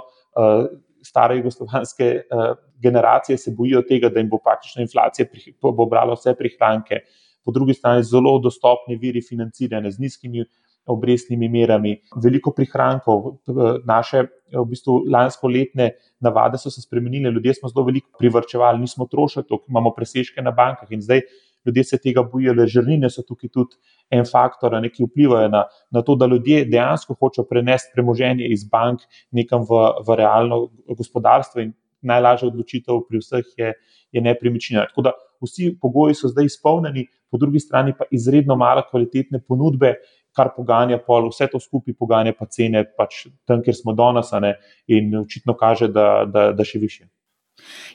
[1.07, 2.09] Stare jugoslovanske
[2.83, 5.25] generacije se bojijo tega, da jim bo praktično inflacija
[5.63, 6.99] pobrala vse prihranke.
[6.99, 10.45] Uh, po drugi strani zelo dostopni viri financiranja z nizkimi
[10.89, 13.39] obrestnimi merami, veliko prihrankov.
[13.85, 14.23] Naše
[14.55, 19.45] v bistvu, lansko letne navade so se spremenile, ljudje smo zelo veliko privrčevali, nismo trošili,
[19.69, 21.21] imamo presežke na bankah in zdaj
[21.65, 23.75] ljudje se tega bojijo, le žrnine so tukaj tudi
[24.09, 29.03] en faktor, ki vplivajo na, na to, da ljudje dejansko hočejo prenesti premoženje iz bank
[29.31, 33.73] nekam v, v realno gospodarstvo in najlažja odločitev pri vseh je,
[34.11, 34.87] je nepremičnina.
[34.89, 35.13] Tako da
[35.45, 39.95] vsi pogoji so zdaj izpolnjeni, po drugi strani pa izredno malo kvalitetne ponudbe,
[40.35, 44.31] kar poganja pol, vse to skupaj poganja pa cene pač tam, kjer smo danes,
[44.87, 47.07] in očitno kaže, da, da, da še više.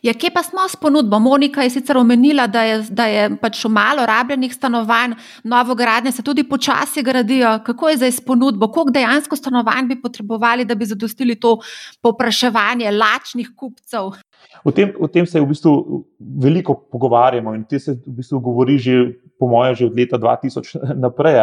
[0.05, 1.18] Ja, kje pa smo s ponudbo?
[1.18, 6.22] Monika je sicer omenila, da je, da je pač malo rabljenih stanovanj, novo gradnje se
[6.22, 7.59] tudi počasi gradijo.
[7.64, 8.68] Kako je zdaj s ponudbo?
[8.68, 11.59] Koliko dejansko stanovanj bi potrebovali, da bi zadostili to
[12.03, 14.12] povpraševanje lačnih kupcev?
[14.64, 18.79] O tem, o tem se v bistvu veliko pogovarjamo in te se v bistvu govori
[18.79, 18.98] že,
[19.38, 21.40] po mojem, že od leta 2000 naprej.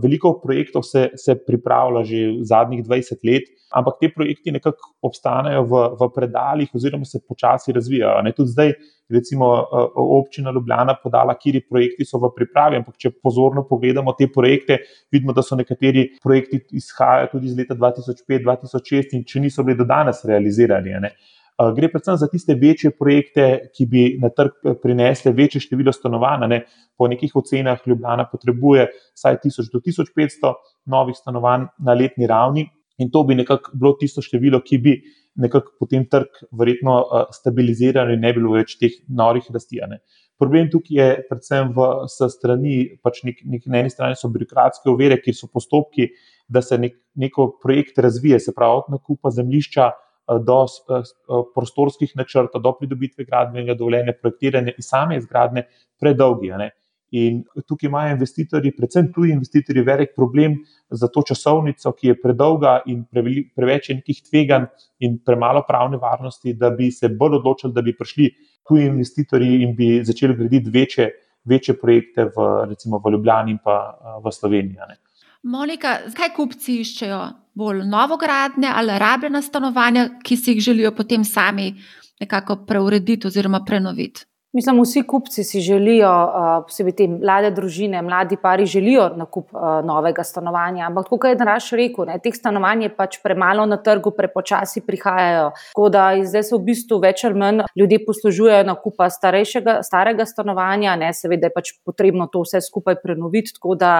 [0.00, 5.82] Veliko projektov se, se pripravlja že zadnjih 20 let, ampak te projekti nekako obstanejo v,
[6.00, 8.22] v predaljih, oziroma se počasi razvijajo.
[8.24, 8.32] Ne?
[8.32, 8.72] Tudi zdaj,
[9.12, 9.48] recimo,
[9.94, 12.80] občina Ljubljana podala, kje projekti so v pripravi.
[12.80, 14.80] Ampak, če pozorno pogledamo te projekte,
[15.12, 19.88] vidimo, da so nekateri projekti izhajajo tudi iz leta 2005-2006 in če niso bili do
[19.88, 20.96] danes realizirani.
[21.04, 21.12] Ne?
[21.76, 26.46] Gre predvsem za tiste večje projekte, ki bi na trg prinesli večje število stanovanj.
[26.48, 26.60] Ne?
[26.98, 30.54] Po nekih ocenah Ljubljana potrebuje vsaj 1000 do 1500
[30.86, 32.66] novih stanovanj na letni ravni,
[32.98, 34.96] in to bi nekako bilo tisto število, ki bi
[35.42, 36.98] nekako potem trg verjetno
[37.32, 39.80] stabiliziral in ne bi bilo več teh norih rasti.
[40.40, 45.20] Problem tukaj je predvsem v strani, pač nek, nek, na eni strani so birokratske ovire,
[45.22, 46.10] ki so postopki,
[46.48, 49.90] da se nek, neko projekt razvije, se pravi, od nakupa zemljišča.
[50.46, 50.60] Do
[51.54, 55.66] prostorskih načrtov, do pridobitve gradbenega dovoljenja, projektiranja in same izgradnje,
[56.00, 56.52] predolgi.
[57.12, 60.54] In tukaj imajo investitorji, predvsem tuji investitorji, velik problem
[60.88, 64.64] za to časovnico, ki je predolga in preveč je nekih tveganj
[65.04, 68.30] in premalo pravne varnosti, da bi se bolj odločili, da bi prišli
[68.68, 71.10] tuji investitorji in bi začeli graditi večje,
[71.44, 73.76] večje projekte v, recimo v Ljubljani in pa
[74.24, 74.78] v Sloveniji.
[75.42, 77.22] Monika, zakaj kupci iščejo
[77.58, 81.74] bolj novogradnje ali rabljena stanovanja, ki si jih želijo potem sami
[82.20, 84.22] nekako preurediti oziroma prenoviti?
[84.52, 86.10] Mislim, vsi kupci si želijo,
[86.68, 89.48] posebej te mlade družine, mladi pari želijo nakup
[89.84, 90.86] novega stanovanja.
[90.86, 95.50] Ampak, kot je Draž rekel, ne, teh stanovanj je pač premalo na trgu, prepočasi prihajajo.
[95.72, 101.14] Tako da zdaj se v bistvu več ali manj ljudje poslužujejo nakupa starega stanovanja, ne,
[101.16, 103.56] seveda je pač potrebno to vse skupaj prenoviti.
[103.56, 103.94] Tako da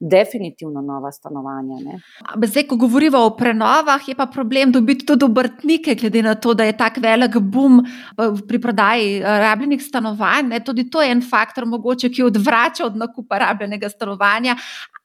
[0.00, 1.76] definitivno nova stanovanja.
[1.84, 2.00] Ne.
[2.46, 6.64] Zdaj, ko govorimo o prenovah, je pa problem dobiti tudi obrtnike, glede na to, da
[6.64, 7.80] je tako velik boom
[8.48, 10.48] pri prodaji rabljenih stanovanj.
[10.48, 10.60] Ne.
[10.64, 14.56] Tudi to je en faktor, mogoče, ki odvrača od nakupa rabljenega stanovanja.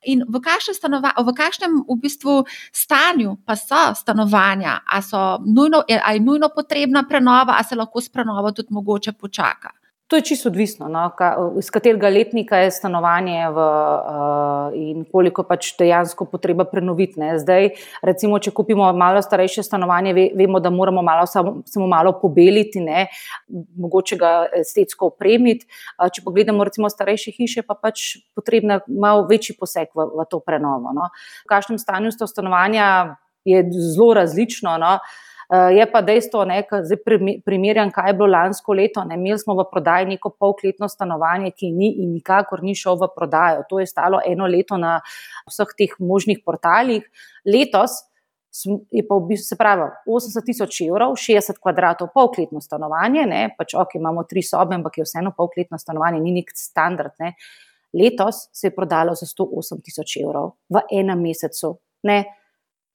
[0.05, 2.41] In v kakšnem, stanova, v kakšnem v bistvu
[2.73, 4.79] stanju pa so stanovanja?
[4.85, 9.80] Ali je nujno potrebna prenova, ali se lahko s prenovo tudi mogoče počaka?
[10.11, 15.45] To je čisto odvisno, no, ka, iz katerega letnika je stanovanje v, uh, in koliko
[15.47, 17.15] pač dejansko potreba prenoviti.
[17.21, 17.37] Ne.
[17.39, 17.69] Zdaj,
[18.03, 22.83] recimo, če kupimo malo starejše stanovanje, ve, vemo, da moramo malo, samo, samo malo pobeliti,
[22.83, 23.05] ne,
[23.79, 25.69] mogoče ga estetsko opremiti.
[25.95, 30.43] Uh, če pogledamo, recimo, starejše hiše, pa pač potrebno malo večji poseg v, v to
[30.43, 30.91] prenovo.
[30.91, 31.07] No.
[31.47, 33.63] V kakšnem stanju sta stanovanja, je
[33.95, 34.75] zelo različno.
[34.77, 34.93] No.
[34.93, 36.97] Eh, je pa dejstvo, da zdaj
[37.45, 39.03] primerjam, kaj je bilo lansko leto.
[39.03, 43.09] Ne, imeli smo v prodaji neko polkletno stanovanje, ki ni in nikakor ni šel v
[43.15, 43.65] prodajo.
[43.69, 44.99] To je stalo eno leto na
[45.49, 47.03] vseh teh možnih portalih.
[47.43, 47.99] Letos
[48.91, 53.25] je pa v bistvu, se pravi, 80 tisoč evrov, 60 kvadratov, polkletno stanovanje.
[53.27, 57.15] Ne, pač ok, imamo tri sobe, ampak je vseeno polkletno stanovanje, ni nek standard.
[57.19, 57.35] Ne.
[57.91, 61.75] Letos se je prodalo za 108 tisoč evrov v enem mesecu.
[62.07, 62.23] Ne,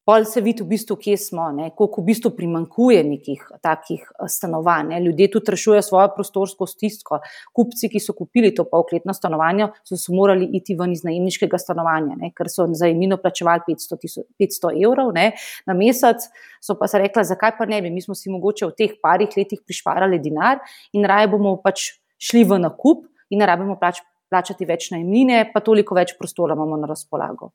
[0.07, 4.29] Pol se vidi, v bistvu, kje smo, ne, koliko v bistvu primankuje nekih takih eh,
[4.31, 4.93] stanovanj.
[4.93, 5.01] Ne.
[5.03, 7.19] Ljudje tudi rešujejo svojo prostorsko stisko.
[7.51, 12.15] Kupci, ki so kupili to polkletno stanovanje, so se morali iti ven iz najemniškega stanovanja,
[12.23, 15.33] ne, ker so za imino plačevali 500, 500 evrov ne,
[15.67, 16.31] na mesec.
[16.63, 19.35] So pa se rekli, zakaj pa ne bi, mi smo si mogoče v teh parih
[19.35, 20.63] letih prišparali denar
[20.95, 25.67] in raje bomo pač šli v nakup in ne rabimo plač, plačati več najemnine, pa
[25.67, 27.51] toliko več prostora imamo na razpolago.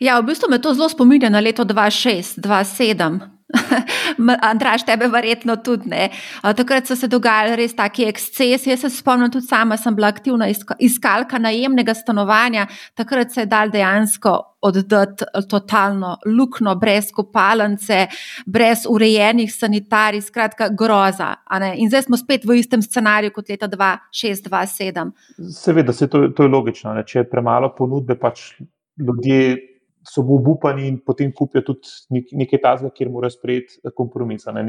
[0.00, 3.20] Ja, v bistvu me to zelo spominja na leto 2006-2007.
[4.50, 6.08] Andraš, tebe verjetno tudi ne.
[6.56, 8.70] Takrat so se dogajali res taki ekscesi.
[8.70, 12.66] Jaz se spomnim, tudi sama sem bila aktivna iskalka najemnega stanovanja.
[12.94, 18.06] Takrat se je dal dejansko oddati totalno lukno, brez kopalnice,
[18.46, 21.34] brez urejenih sanitarij, skratka, groza.
[21.76, 25.12] In zdaj smo spet v istem scenariju kot leta 2006-2007.
[25.56, 26.94] Seveda, se to, to je logično.
[26.94, 27.04] Ne?
[27.04, 28.52] Če je premalo ponudbe, pač
[29.00, 29.69] ljudje
[30.06, 34.46] so obupani in potem kupijo tudi nekaj tazga, kjer morajo sprejeti eh, kompromis.
[34.46, 34.64] Ne?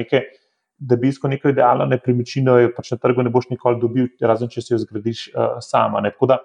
[0.81, 4.63] Da bi iskal neko idealno nepremičnino, pač na trgu ne boš nikoli dobil, razen če
[4.65, 6.01] si jo zgradiš uh, sama.
[6.01, 6.09] Ne?
[6.15, 6.39] Tako da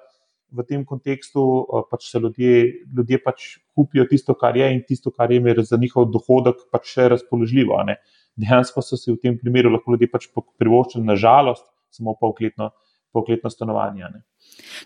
[0.52, 2.58] v tem kontekstu uh, pač se ljudje,
[2.98, 6.92] ljudje pač kupijo tisto, kar je in tisto, kar jim je za njihov dohodek pač
[6.98, 7.80] še razpoložljivo.
[8.36, 10.28] Dejansko so si v tem primeru lahko ljudje pač
[10.60, 11.64] privoščili, nažalost,
[11.96, 12.74] samo polkletno
[13.16, 14.04] dvokletno stanovanje.
[14.12, 14.22] Ne.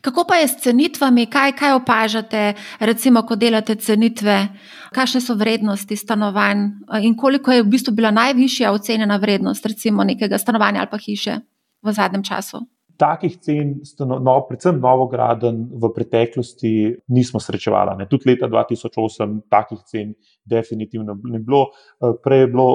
[0.01, 4.49] Kako pa je s cenitvami, kaj, kaj opažate, recimo, ko delate cenitve,
[4.95, 6.67] kakšne so vrednosti stanovanj
[7.03, 11.41] in koliko je v bistvu bila najvišja ocenjena vrednost recimo nekega stanovanja ali pa hiše
[11.83, 12.67] v zadnjem času?
[13.01, 16.73] takih cen, no, predvsem novograden, v preteklosti
[17.09, 17.97] nismo srečevali.
[17.97, 18.07] Ne.
[18.11, 20.13] Tudi leta 2008 takih cen
[20.45, 21.67] definitivno ni bilo.
[22.01, 22.67] Eh, prej je bilo,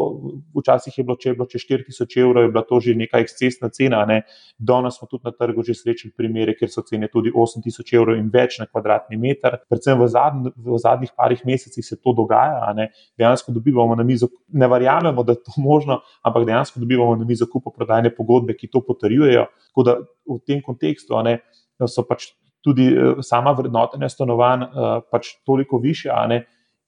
[0.59, 3.69] včasih je bilo, če je bilo čez 4000 evrov, je bila to že neka ekscesna
[3.69, 4.05] cena.
[4.05, 4.21] Ne.
[4.57, 8.29] Danes smo tudi na trgu že srečali primere, kjer so cene tudi 8000 evrov in
[8.33, 9.59] več na kvadratni meter.
[9.69, 12.73] Predvsem v, zadnj, v zadnjih parih mesecih se to dogaja.
[13.17, 17.47] Dejansko dobivamo na mizo, ne verjamemo, da je to možno, ampak dejansko dobivamo na mizo
[17.51, 19.45] kupo prodajne pogodbe, ki to potrjujejo.
[19.69, 21.39] Tako da v tem kontekstu ne,
[21.87, 22.31] so pač
[22.65, 26.09] tudi eh, sama vrednotenja stanovanj eh, pač toliko više,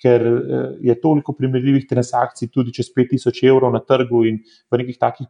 [0.02, 4.40] ker eh, je toliko primerljivih transakcij, tudi čez 5000 evrov na trgu in
[4.72, 5.28] v nekih takih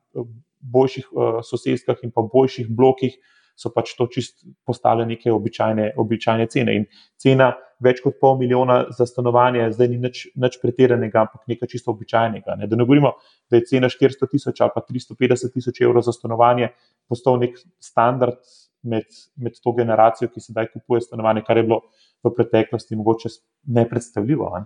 [0.61, 1.09] boljših
[1.45, 3.17] sosedskah in pa boljših blokih.
[3.57, 6.75] So pač to čist postale neke običajne, običajne cene.
[6.77, 6.83] In
[7.17, 11.93] cena več kot pol milijona za stanovanje, zdaj ni nič, nič pretiranega, ampak nekaj čisto
[11.93, 12.57] običajnega.
[12.61, 12.69] Ne.
[12.69, 13.15] Da ne govorimo,
[13.49, 16.71] da je cena 400 tisoč ali pa 350 tisoč evrov za stanovanje
[17.09, 18.41] postal nek standard
[18.87, 21.81] med, med to generacijo, ki sedaj kupuje stanovanje, kar je bilo
[22.25, 23.31] v preteklosti mogoče
[23.77, 24.49] nepredstavljivo.
[24.55, 24.65] Ne.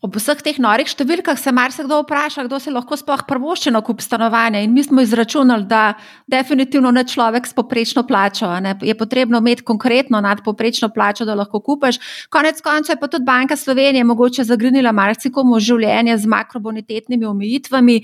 [0.00, 4.00] Ob vseh teh norih številkah se marsikdo vpraša, kdo se lahko sploh prvošči na kup
[4.00, 4.62] stanovanja.
[4.64, 5.92] In mi smo izračunali, da
[6.24, 8.48] definitivno ne človek s poprečno plačo.
[8.64, 8.72] Ne.
[8.80, 11.98] Je potrebno imeti konkretno nadpoprečno plačo, da lahko kupaš.
[12.32, 17.98] Konec koncev je pa tudi Banka Slovenije mogoče zagrinila marsikomu življenje z makrobonitetnimi omejitvami.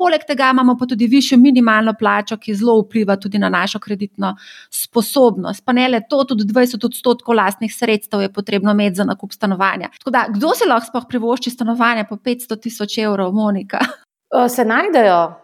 [0.00, 4.32] Poleg tega imamo pa tudi višjo minimalno plačo, ki zelo vpliva tudi na našo kreditno
[4.72, 5.66] sposobnost.
[5.68, 9.92] Pa ne le to, tudi 20 odstotkov lastnih sredstev je potrebno imeti za nakup stanovanja.
[10.00, 11.41] Tako da, kdo se lahko sploh privošči?
[11.42, 13.78] Privošči stanovanje po 500 tisoč evrov, Monika?
[14.48, 15.34] Se najdejo.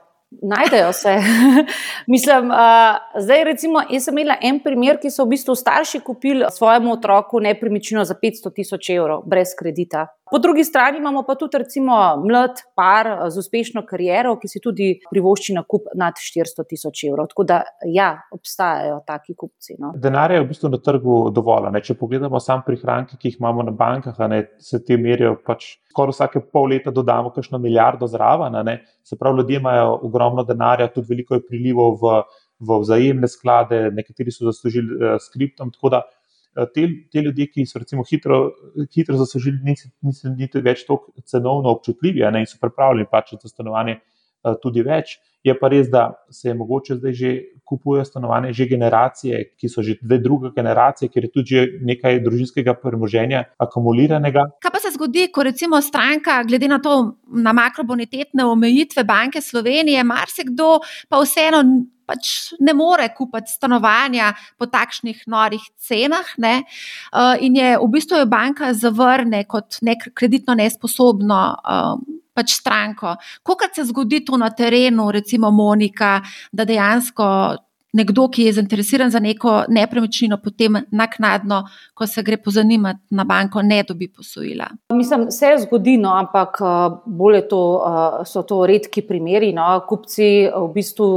[0.43, 1.17] Najdejo se.
[2.13, 6.45] Mislim, uh, zdaj, recimo, jaz sem imela en primer, ki so v bistvu starši kupili
[6.51, 10.07] svojemu otroku nepremičnino za 500 tisoč evrov, brez kredita.
[10.31, 14.61] Po drugi strani imamo pa tudi, recimo, mlad par eh, z uspešno kariero, ki si
[14.61, 17.31] tudi privošči na kup nad 400 tisoč evrov.
[17.33, 19.79] Tako da, ja, obstajajo taki kupci.
[19.79, 19.93] No.
[19.97, 21.71] Denar je v bistvu na trgu dovolj.
[21.73, 21.83] Ne?
[21.85, 25.77] Če pogledamo samo prihranke, ki jih imamo na bankah, ne, se te merijo pač.
[25.89, 28.55] Skoraj vsake pol leta dodamo kakšno milijardo zraven,
[29.03, 32.21] se pravi, ljudje imajo ogromno denarja, tudi veliko je prilivov v,
[32.61, 35.73] v vzajemne sklade, nekateri so zaslužili uh, skriptom.
[35.75, 36.18] Tako da Eh,
[36.75, 38.39] te, te ljudje, ki so recimo hitro,
[38.95, 43.99] hitro zaslužili, niso, niti več tako cenovno občutljivi ne, in so pripravljeni plačati za stanovanje
[43.99, 45.19] uh, tudi več.
[45.49, 47.33] Je pa res, da se je mogoče zdaj že
[47.69, 52.75] kupujejo stanovanje, že generacije, ki so že dve druge generacije, ker je tudi nekaj družinskega
[52.81, 54.47] premoženja akumuliranega.
[54.63, 56.97] Kaj pa se zgodi, ko recimo stranka, glede na to,
[57.29, 61.63] na makrobonitetne omejitve Banke Slovenije, marsikdo pa vseeno
[62.09, 66.33] pač ne more kupiti stanovanja po takšnih norih cenah.
[66.41, 66.63] Ne?
[67.13, 71.43] Uh, in je v bistvu jo banka zavrne kot nek kreditno nesposobno.
[71.61, 72.07] Um,
[72.39, 73.17] Pač stranko.
[73.43, 76.21] Kako se zgodi to na terenu, recimo Monika,
[76.53, 77.27] da dejansko
[77.99, 81.63] nekdo, ki je zainteresiran za neko nepremičnino, potem naknadno,
[81.95, 84.69] ko se gre pozanimati na banko, ne dobi posojila?
[84.95, 86.61] Mislim, se zgodi, no, ampak
[87.07, 87.63] bolje to,
[88.29, 89.53] so to redki primeri.
[89.57, 89.67] No.
[89.89, 91.09] Kupci v bistvu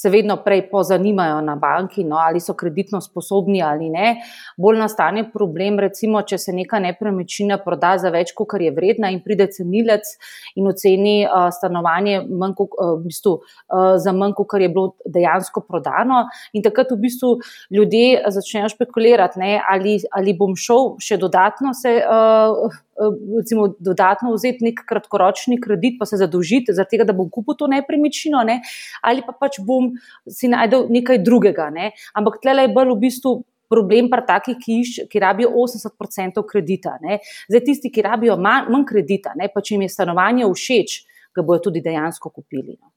[0.00, 4.14] se vedno prej pozanimajo na banki, no, ali so kreditno sposobni ali ne.
[4.56, 9.20] Bolj nastane problem, recimo, če se neka nepremičnina proda za več, kot je vredna, in
[9.24, 10.08] pride cenilec
[10.56, 15.64] in oceni uh, stanovanje manj, uh, v bistvu, uh, za manj, kot je bilo dejansko
[15.68, 16.24] prodano.
[16.56, 17.36] In takrat v bistvu
[17.70, 21.98] ljudje začnejo špekulirati, ne, ali, ali bom šel še dodatno se.
[22.00, 22.76] Uh, Eh,
[23.38, 28.42] recimo, dodatno vzeti nek kratkoročni kredit, pa se zadolžiti, zato da bom kupil to nepremičnino,
[28.44, 28.60] ne?
[29.02, 29.92] ali pa pač bom
[30.28, 31.70] si najdel nekaj drugega.
[31.74, 31.92] Ne?
[32.14, 33.36] Ampak tle je bolj v bistvu.
[33.70, 36.96] Problem pa takih, ki, iš, ki rabijo 80% kredita.
[37.04, 37.20] Ne.
[37.46, 40.96] Zdaj, tisti, ki rabijo manj, manj kredita, ne, pa če jim je stanovanje všeč,
[41.38, 42.74] ga bodo tudi dejansko kupili.
[42.74, 42.90] No.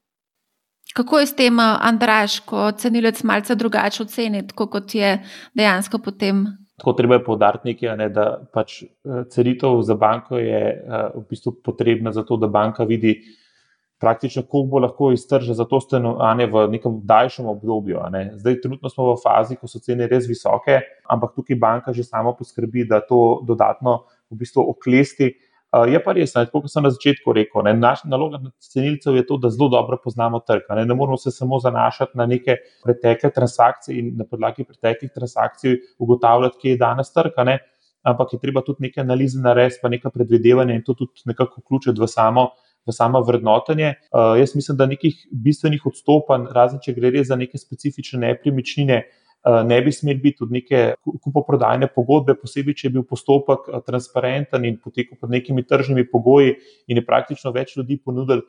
[0.94, 5.14] Kako je s tem, eh, Andraš, ko cenilec malce drugače oceni, kot je
[5.54, 6.44] dejansko potem
[6.76, 11.24] Tako treba je povdariti nekaj, ne, da pač eh, cenitev za banko je uh, v
[11.30, 13.20] bistvu potrebna za to, da banka vidi
[14.02, 18.00] praktično, koliko bo lahko iztržila za to stanovanje v nekem daljšem obdobju.
[18.10, 18.24] Ne.
[18.36, 22.34] Zdaj, trenutno smo v fazi, ko so cene res visoke, ampak tukaj banka že sama
[22.36, 25.30] poskrbi, da to dodatno v bistvu oklesti.
[25.74, 29.38] Uh, je pa res, kot sem na začetku rekel, ne, naša naloga cenilcev je to,
[29.42, 30.68] da zelo dobro poznamo trg.
[30.78, 35.80] Ne, ne moramo se samo zanašati na neke pretekle transakcije in na podlagi preteklih transakcij
[35.98, 37.58] ugotavljati, kje je danes trg, ne,
[38.06, 42.00] ampak je treba tudi neke analize narediti, pa neka predvidevanja in to tudi nekako vključiti
[42.00, 42.52] v samo.
[42.84, 43.94] V samo vrednotenje.
[44.12, 48.98] Uh, jaz mislim, da nekih bistvenih odstopanj, razen če gre res za neke specifične nepremičnine,
[49.44, 54.78] ne bi smeli biti tudi neke kupoprodajne pogodbe, posebej, če je bil postopek transparenten in
[54.80, 56.54] potekal pod nekimi tržnimi pogoji
[56.88, 58.44] in je praktično več ljudi ponudil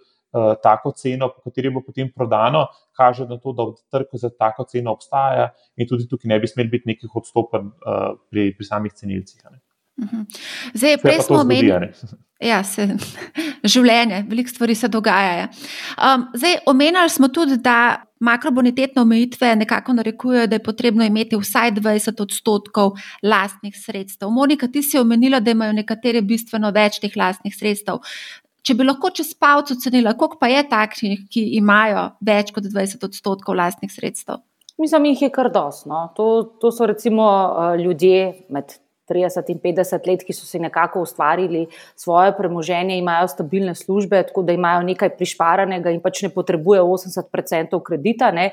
[0.63, 2.65] tako ceno, po kateri bo potem prodano,
[2.97, 6.69] kaže na to, da trg za tako ceno obstaja in tudi tukaj ne bi smeli
[6.69, 7.69] biti nekih odstopanj
[8.31, 9.45] pri, pri samih cenilcih.
[10.01, 10.25] Mhm.
[10.73, 11.91] Zdaj, prej smo omenili,
[12.39, 12.87] ja, se,
[13.73, 15.47] življenje, veliko stvari se dogajajo.
[15.95, 21.71] Um, zdaj, omenjali smo tudi, da makrobonitetne omejitve nekako narekujejo, da je potrebno imeti vsaj
[21.79, 24.31] 20 odstotkov lastnih sredstev.
[24.31, 28.01] Monika, ti si omenila, da imajo nekateri bistveno več teh lastnih sredstev.
[28.65, 33.03] Če bi lahko čez palec ocenila, koliko pa je takšnih, ki imajo več kot 20
[33.05, 34.41] odstotkov lastnih sredstev?
[34.81, 36.07] Mislim, jih je kar dosno.
[36.17, 38.73] To, to so recimo uh, ljudje med
[39.09, 41.65] 30 in 50 let, ki so si nekako ustvarili
[41.95, 47.81] svoje premoženje, imajo stabilne službe, tako da imajo nekaj prišparanega in pač ne potrebujejo 80%
[47.83, 48.31] kredita.
[48.31, 48.51] Ne.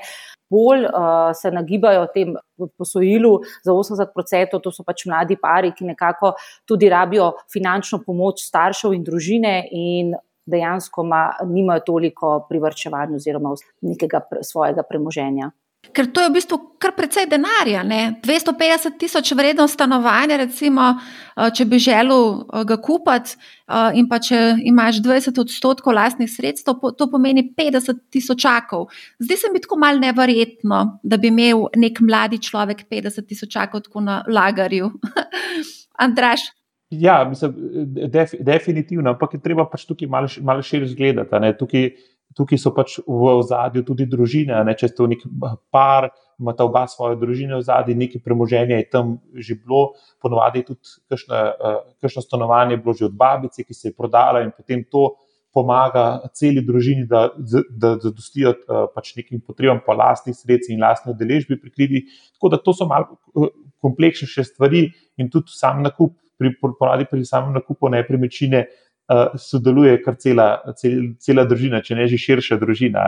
[0.53, 2.35] Bolj uh, se nagibajo tem
[2.77, 6.35] posojilu za 80%, to so pač mladi pari, ki nekako
[6.69, 9.55] tudi rabijo finančno pomoč staršev in družine.
[9.71, 10.13] In
[10.45, 15.51] Dejansko ma, nimajo toliko privrčevanja oziroma nekega svojega premoženja.
[15.91, 17.83] Ker to je v bistvu kar precej denarja.
[17.83, 18.15] Ne?
[18.23, 23.35] 250 tisoč vredno stanovanje, recimo, eh, če bi želel eh, ga kupiti,
[23.67, 28.87] eh, in pa če imaš 20 odstotkov lastnih sredstev, to pomeni 50 tisočakov.
[29.19, 34.01] Zdi se mi tako mal neverjetno, da bi imel nek mladi človek 50 tisočakov tako
[34.07, 34.89] na lagarju.
[36.05, 36.49] Andraš.
[36.93, 37.53] Ja, mislim,
[38.11, 41.53] def, definitivno, ampak je treba pač tukaj malo, malo širše gledati.
[41.59, 41.89] Tukaj,
[42.37, 44.63] tukaj so pač v ozadju tudi družine.
[44.65, 44.75] Ne?
[44.77, 45.25] Če ste v nek
[45.73, 46.09] par,
[46.41, 50.95] imate oba svoje družine v zadnji, nekaj premoženja je tam že bilo, ponovadi je tudi
[52.01, 55.13] kakšno uh, stanovanje bilo že od babice, ki se je prodala in potem to
[55.53, 57.27] pomaga celi družini, da,
[57.69, 58.55] da zadostijo
[58.95, 62.07] pač nekim potrebam po lastnih sredstvih in lastni deležbi prikriti.
[62.33, 63.19] Tako da to so malo
[63.83, 64.87] kompleksnejše stvari
[65.21, 68.65] in tudi sam nakup, pri, ponavadi pri samem nakupu nepremičnine.
[69.11, 70.45] Uh, sodeluje kar cela,
[70.79, 73.03] cel, cela družina, če ne že širša družina.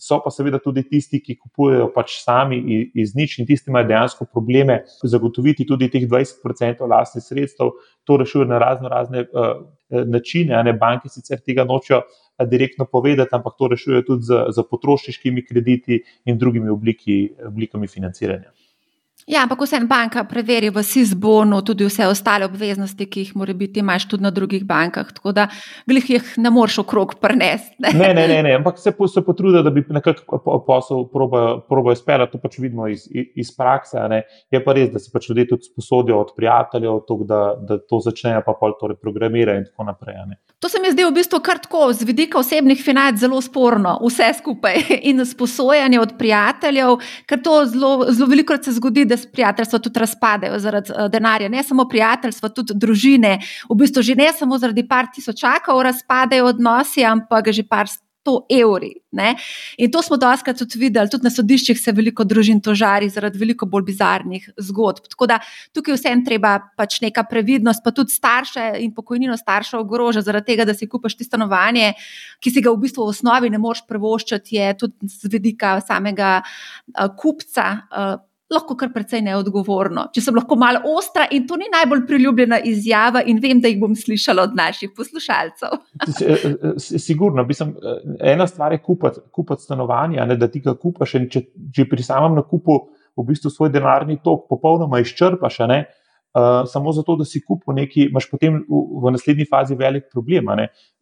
[0.00, 2.62] So pa seveda tudi tisti, ki kupujejo pač sami
[2.96, 7.74] iz, nič in tisti imajo dejansko probleme zagotoviti tudi teh 20% lastnih sredstev.
[8.08, 9.60] To rešuje na razno razne uh,
[10.08, 10.56] načine.
[10.64, 10.72] Ne.
[10.80, 12.00] Banke sicer tega nočejo
[12.48, 18.48] direktno povedati, ampak to rešuje tudi z, z potrošniškimi krediti in drugimi obliki, oblikami financiranja.
[19.26, 23.80] Ja, ampak vseeno banka preveri v SIS-bonu tudi vse ostale obveznosti, ki jih mora biti,
[23.80, 25.08] imaš tudi na drugih bankah.
[25.16, 25.46] Tako da
[25.88, 27.72] glih jih ne moreš okrog prnesti.
[27.80, 27.92] Ne?
[27.94, 32.38] ne, ne, ne, ne, ampak se, se potrudijo, da bi nekako posel probojajo speljati, to
[32.42, 34.02] pač vidimo iz, iz prakse.
[34.52, 38.02] Je pa res, da se pač ljudje tudi sposodijo od prijateljev, tok, da, da to
[38.04, 40.20] začnejo pa pol torej programirati in tako naprej.
[40.60, 44.30] To se mi zdi v bistvu kar tako, z vidika osebnih financ, zelo sporno, vse
[44.38, 49.82] skupaj in sposojanje od prijateljev, ker to zelo, zelo veliko se zgodi da se prijateljstva
[49.86, 51.48] tudi razpadejo zaradi uh, denarja.
[51.48, 53.38] Ne samo prijateljstva, tudi družine.
[53.70, 57.88] V bistvu že ne samo zaradi par tisočakov razpadejo odnosi, ampak že par
[58.24, 59.04] sto evri.
[59.12, 59.36] Ne?
[59.78, 63.68] In to smo doskrat tudi videli, tudi na sodiščih se veliko družin tožari zaradi veliko
[63.68, 65.04] bolj bizarnih zgodb.
[65.12, 65.38] Tako da
[65.76, 70.64] tukaj vsem treba pač neka previdnost, pa tudi starše in pokojnino staršev ogroža zaradi tega,
[70.64, 71.92] da si kupaš ti stanovanje,
[72.40, 76.38] ki si ga v bistvu v osnovi ne moreš prevoščati, je tudi z vidika samega
[76.40, 77.72] uh, kupca.
[77.92, 78.22] Uh,
[78.52, 83.22] lahko kar precej neodgovorno, če sem lahko malo ostra in to ni najbolj priljubljena izjava,
[83.26, 85.78] in vem, da jih bom slišala od naših poslušalcev.
[86.04, 90.76] Eh, eh, sigurno, mislim, eh, ena stvar je kupiti, kupiti stanovanje, ne, da ti ga
[90.76, 92.80] kupaš in če, če pri samem nakupu
[93.16, 95.62] v bistvu svoj denarni tok popolnoma izčrpaš.
[95.70, 95.84] Ne,
[96.34, 100.48] Uh, samo zato, da si kupil nekaj, imaš potem v, v naslednji fazi velik problem.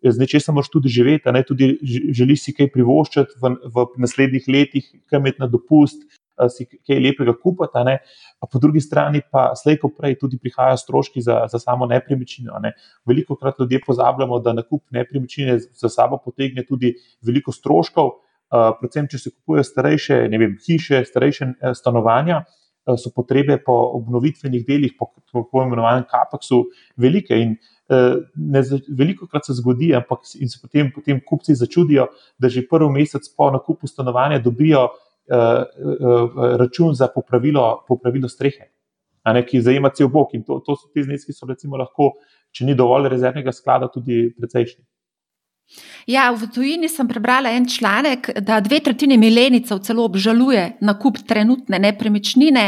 [0.04, 1.40] Z nečesa moraš tudi živeti, ne?
[1.48, 1.70] tudi
[2.12, 6.04] želiš si kaj privoščiti v, v naslednjih letih, kaj imeti na dopust,
[6.50, 7.98] si kaj lepega kupiti, ne?
[8.52, 12.58] po drugi strani pa slejko prej tudi prihajajo stroški za, za samo nepremičnino.
[12.62, 12.72] Ne?
[13.06, 19.08] Veliko krat ljudje pozabljamo, da nakup nepremičnine za sabo potegne tudi veliko stroškov, uh, predvsem
[19.10, 22.44] če se kupujejo starejše vem, hiše, starejše uh, stanovanja.
[22.98, 26.64] So potrebe po obnovitvenih delih, po tako imenovanem kapaksu,
[26.98, 27.36] velike.
[27.38, 27.52] In
[28.34, 28.62] ne,
[28.98, 32.08] veliko krat se zgodi, ampak se potem, potem kupci začudijo,
[32.42, 35.11] da že prvi mesec po nakupu stanovanja dobijo uh, uh,
[36.58, 38.70] račun za popravilo, popravilo strehe,
[39.24, 40.34] ne, ki zajema cel bok.
[40.34, 42.14] In to, to so ti zneski, ki so recimo lahko,
[42.52, 44.84] če ni dovolj rezervnega sklada, tudi precejšnji.
[46.10, 51.78] Ja, v tujini sem prebrala en članek, da dve tretjini milenicov celo obžaluje nakup trenutne
[51.78, 52.64] nepremičnine,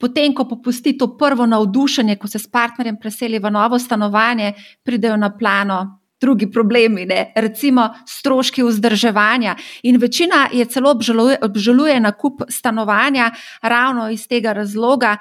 [0.00, 4.54] potem ko popusti to prvo navdušenje, ko se s partnerjem preseli v novo stanovanje,
[4.86, 7.32] pridejo na plano drugi problemi, ne?
[7.36, 9.56] recimo stroški vzdrževanja.
[9.82, 13.30] In večina je celo obžaluje, obžaluje nakup stanovanja
[13.62, 15.16] ravno iz tega razloga,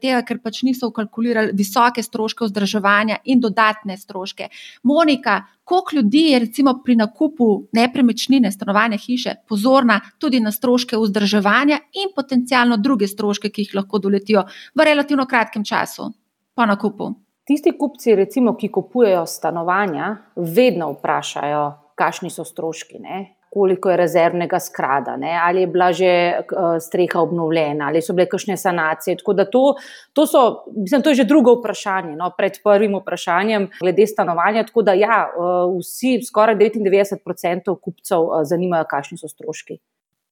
[0.00, 4.48] tega, ker pač niso ukalkulirali visoke stroške vzdrževanja in dodatne stroške.
[4.82, 11.78] Monika, koliko ljudi je recimo pri nakupu nepremičnine, stanovanja, hiše pozorna tudi na stroške vzdrževanja
[11.92, 14.44] in potencialno druge stroške, ki jih lahko doletijo
[14.74, 16.12] v relativno kratkem času
[16.54, 17.14] po nakupu?
[17.50, 20.12] Tisti kupci, recimo, ki kupujejo stanovanja,
[20.54, 21.62] vedno vprašajo,
[21.98, 23.18] kakšni so stroški, ne?
[23.50, 25.32] koliko je rezervnega skrada, ne?
[25.42, 29.16] ali je bila že uh, streha obnovljena, ali so bile kakšne sanacije.
[29.26, 29.74] To,
[30.12, 30.42] to, so,
[30.76, 32.30] mislim, to je že drugo vprašanje, no?
[32.38, 34.68] pred prvim vprašanjem glede stanovanja.
[34.70, 39.80] Tako da ja, uh, vsi, skoraj 99% kupcev, uh, zanimajo, kakšni so stroški.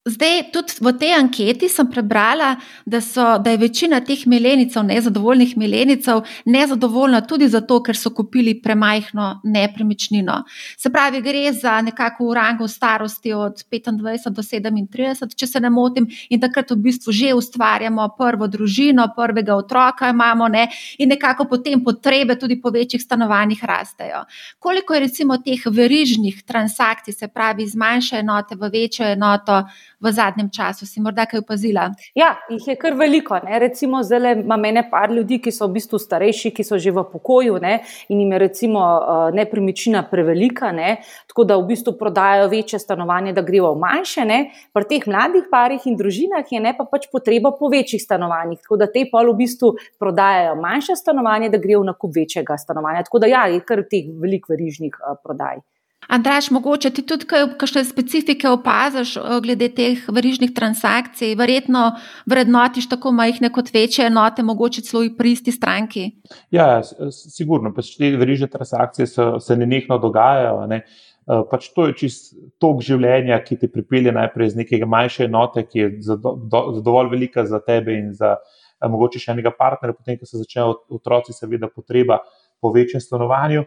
[0.07, 5.57] Zdaj, tudi v tej anketi sem prebrala, da, so, da je večina teh milenicov, nezadovoljnih
[5.59, 10.45] milenicov, nezadovoljna tudi zato, ker so kupili premajhno nepremičnino.
[10.79, 15.71] Se pravi, gre za nekako v rangu starosti od 25 do 37, če se ne
[15.71, 20.69] motim, in takrat v bistvu že ustvarjamo prvo družino, prvega otroka imamo ne,
[20.99, 24.25] in nekako potem potrebe tudi po večjih stanovanjih rastejo.
[24.59, 29.65] Koliko je recimo teh verižnih transakcij, se pravi, iz manjše enote v večjo enoto?
[30.01, 30.87] V zadnjem času?
[30.87, 31.89] Si morda kaj opazila?
[32.15, 33.39] Ja, jih je kar veliko.
[33.45, 33.59] Ne?
[33.59, 37.05] Recimo, zdaj imamo mene par ljudi, ki so v bistvu starejši, ki so že v
[37.13, 37.79] pokoju ne?
[38.09, 40.99] in jim je recimo uh, nepremičnina prevelika, ne?
[41.29, 44.25] tako da v bistvu prodajajo večje stanovanje, da grejo v manjše.
[44.29, 44.39] Ne?
[44.75, 48.81] Pri teh mladih parih in družinah je ne pa pač potreba po večjih stanovanjih, tako
[48.83, 53.07] da te pa v bistvu prodajajo manjše stanovanje, da grejo v nakup večjega stanovanja.
[53.09, 55.63] Tako da ja, je kar teh velik verižnih uh, prodaj.
[56.09, 61.91] Andraš, mogoče ti tudi kakšne specifike opaziš eh, glede teh verižnih transakcij, verjetno
[62.27, 66.07] vrednotiš tako majhne kot večje enote, mogoče celo pri isti stranki.
[66.51, 66.81] Ja,
[67.13, 70.63] sigurno, pač te verižne transakcije so, se nenehno dogajajo.
[70.71, 70.81] Ne?
[71.29, 75.67] Eh, pač to je čist tok življenja, ki te pripelje najprej iz neke manjše enote,
[75.69, 80.25] ki je dovolj velika za tebe in za eh, mogoče še enega partnerja, potem, ko
[80.25, 82.23] se začnejo otroci, seveda potreba
[82.65, 83.67] po večjem stanovanju.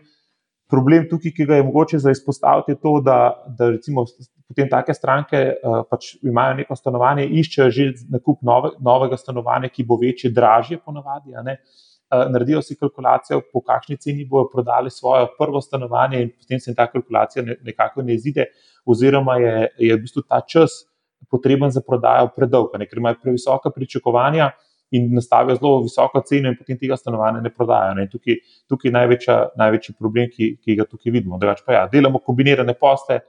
[0.72, 3.18] Problem tukaj, ki ga je mogoče za izpostaviti, je to, da,
[3.58, 4.06] da recimo
[4.48, 9.84] potem take stranke uh, pač imajo neko stanovanje, iščejo že nakup nove, novega stanovanja, ki
[9.88, 11.36] bo večje, dražje, ponavadi.
[11.36, 16.72] Uh, naredijo si kalkulacijo, po kakšni ceni bodo prodali svoje prvo stanovanje, in potem se
[16.72, 18.48] jim ta kalkulacija ne, nekako ne izide,
[18.86, 20.86] oziroma je, je v bistvu ta čas
[21.32, 24.52] potreben za prodajo predolg, ker imajo previsoka pričakovanja
[24.92, 27.94] in nastavijo zelo visoko ceno, in potem tega stanovanja ne prodajo.
[27.98, 28.08] Ne.
[28.12, 28.40] Tukaj,
[28.70, 31.40] tukaj je največja, največji problem, ki, ki ga tukaj vidimo.
[31.42, 33.22] Drugač pa ja, delamo kombinirane posle.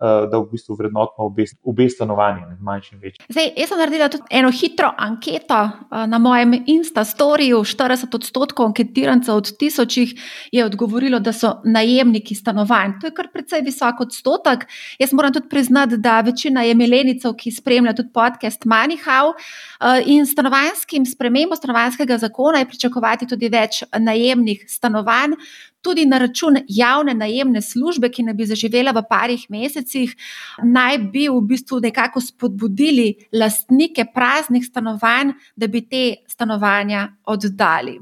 [0.00, 3.24] Eh, da v bistvu vrednotimo obe, obe stanovanji, manjši in večji.
[3.28, 7.58] Zdaj, jaz sem naredila tudi eno hitro anketo eh, na mojem Insta-storju.
[7.68, 10.14] 40 odstotkov anketirancev od tisočih
[10.52, 12.94] je odgovorilo, da so najemniki stanovanj.
[13.00, 14.64] To je kar precej visok odstotek.
[14.98, 19.34] Jaz moram tudi priznati, da večina je milenicov, ki spremlja tudi podcast Manihau.
[19.36, 25.36] Eh, in stanovanjskim spremembom stanovanjskega zakona je pričakovati tudi več najemnih stanovanj
[25.82, 30.16] tudi na račun javne najemne službe, ki naj bi zaživela v parih mesecih,
[30.64, 37.98] naj bi v bistvu nekako spodbudili lastnike praznih stanovanj, da bi te stanovanja oddali.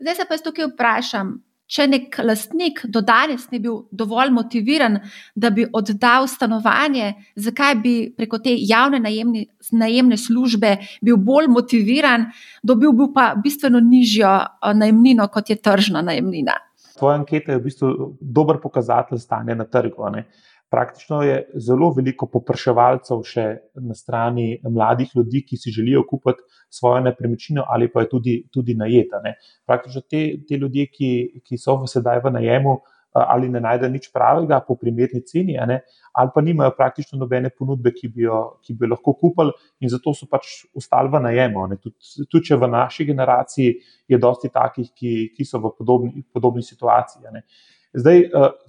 [0.00, 1.38] Zdaj se pa jaz tukaj vprašam.
[1.70, 4.96] Če nek lastnik do danes ni bil dovolj motiviran,
[5.38, 9.44] da bi oddal stanovanje, zakaj bi preko te javne najemne,
[9.78, 12.26] najemne službe bil bolj motiviran,
[12.66, 16.58] dobil bi pa bistveno nižjo eh, najemnino, kot je tržna najemnina?
[17.00, 17.90] Tvoja anketa je v bistvu
[18.20, 20.10] dober pokazatelj stanja na trgu.
[20.14, 20.26] Ne?
[20.70, 23.46] Praktično je zelo veliko popraševalcev še
[23.82, 28.76] na strani mladih ljudi, ki si želijo kupiti svojo nepremičnino ali pa je tudi, tudi
[28.78, 29.18] najeta.
[29.24, 29.34] Ne?
[29.66, 31.10] Praktično te, te ljudje, ki,
[31.42, 32.76] ki so sedaj v najemu,
[33.12, 38.08] ali ne najde nič pravega po primerni ceni, ali pa nimajo praktično nobene ponudbe, ki
[38.08, 41.66] bi jo, ki bi jo lahko kupili, in zato so pač ostali v najemu.
[41.82, 43.74] Tudi, tudi če v naši generaciji
[44.08, 47.42] je dosti takih, ki, ki so v podobni, podobni situaciji.
[47.90, 48.20] Zdaj,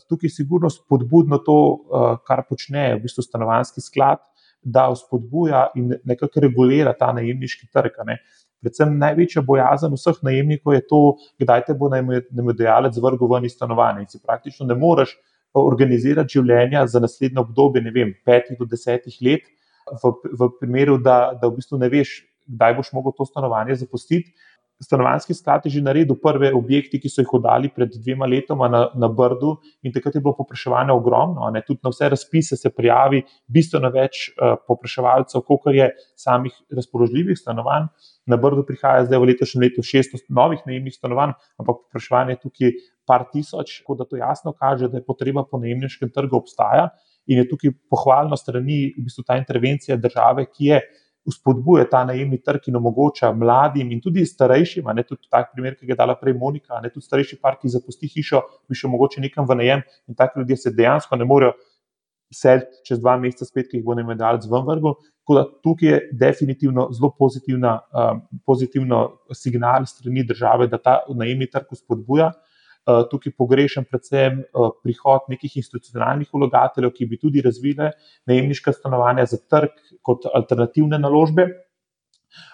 [0.10, 1.58] tukaj je sigurno spodbudno to,
[2.26, 4.24] kar počne v bistvu stanovanski sklad,
[4.64, 7.98] da spodbuja in nekako regulira ta najemniški trg.
[8.62, 11.02] Predvsem največja bojazen vseh najemnikov je to,
[11.42, 14.06] kdaj te bo najmodajalec vrgel ven iz stanovanja.
[14.10, 15.16] Si praktično ne moreš
[15.58, 19.50] organizirati življenja za naslednjo obdobje, ne vem, petih do desetih let,
[20.04, 24.32] v, v primeru, da, da v bistvu ne veš, kdaj boš mogel to stanovanje zapustiti.
[24.84, 28.82] Stanovanski sklad je že naredil prve objekte, ki so jih oddali pred dvema letoma na,
[28.98, 29.56] na Brdu,
[29.86, 31.50] in takrat je bilo popraševanje ogromno.
[31.54, 31.62] Ne?
[31.68, 37.92] Tudi na vse razpise se prijavi bistveno več uh, popraševalcev, kot je samih razpoložljivih stanovanj.
[38.30, 42.76] Na Brdu prihaja zdaj v letošnjem letu 600 novih najemnih stanovanj, ampak popraševanje je tukaj
[43.08, 46.90] par tisoč, tako da to jasno kaže, da je potreba po najemniškem trgu obstaja.
[47.30, 50.82] In je tukaj pohvalno strani v bistvu ta intervencija države, ki je
[51.30, 55.86] spodbuja ta najemni trg in omogoča mladim in tudi starejšim, ne tudi tak primer, ki
[55.86, 59.22] ga je dala prej Monika, ne tudi starejši par, ki zapusti hišo, bi še mogoče
[59.22, 61.54] nekam v najem in taki ljudje se dejansko ne morejo
[62.32, 64.94] seliti čez dva meseca spet, ki jih bo najmedalc v vrgu.
[65.22, 69.02] Tako da tukaj je definitivno zelo pozitivna, um, pozitivno
[69.36, 72.32] signal strani države, da ta najemni trg spodbuja.
[72.82, 77.92] Eh, tukaj pogrešam predvsem eh, prihod nekih institucionalnih vlagateljev, ki bi tudi razvile
[78.26, 81.46] najemniška stanovanja za trg kot alternativne naložbe.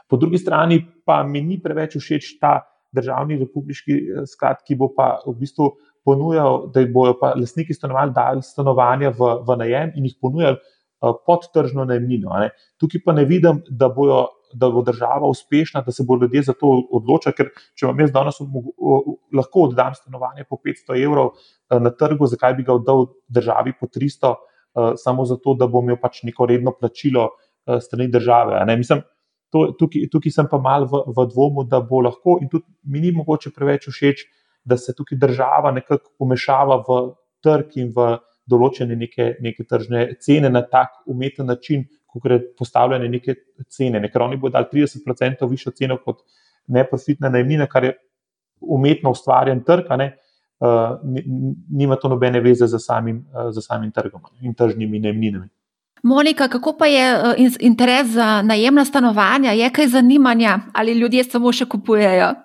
[0.09, 2.57] Po drugi strani pa mi ni preveč všeč ta
[2.91, 5.69] državni republiški eh, sklad, ki bo pa v bistvu
[6.03, 10.59] ponujal, da bojo pa lastniki stanovanj dali stanovanja v, v najem in jih ponujali
[11.23, 12.35] pod tržno najemnino.
[12.81, 16.53] Tukaj pa ne vidim, da bojo da bo država uspešna, da se bo ljudje za
[16.53, 17.33] to odločili.
[17.37, 18.39] Ker če vam jaz danes
[19.33, 23.87] lahko oddam stanovanje po 500 evrov eh, na trgu, zakaj bi ga oddal državi po
[23.87, 28.63] 300, eh, samo zato, da bom imel pač neko redno plačilo eh, strani države.
[28.77, 29.03] Mislim,
[29.51, 33.03] to, tukaj, tukaj sem pa mal v, v dvomu, da bo lahko in tudi mi
[33.03, 34.25] ni mogoče preveč všeč,
[34.67, 36.97] da se tukaj država nekako umešava v
[37.43, 38.17] trg in v
[38.47, 41.85] določene neke, neke tržne cene na tak umeten način,
[42.19, 43.35] kot je postavljanje neke
[43.69, 44.01] cene.
[44.11, 46.23] Ker oni bodo dali 30% višjo ceno kot
[46.67, 47.93] neprofitna najemnina, kar je
[48.61, 50.97] umetno ustvarjen trg, uh,
[51.69, 55.49] nima to nobene veze z samim, uh, samim trgom in tržnimi najemninami.
[56.03, 59.51] Monika, kako pa je eh, interes za najemna stanovanja?
[59.51, 62.33] Je kaj zanimanja ali ljudje samo še kupujejo?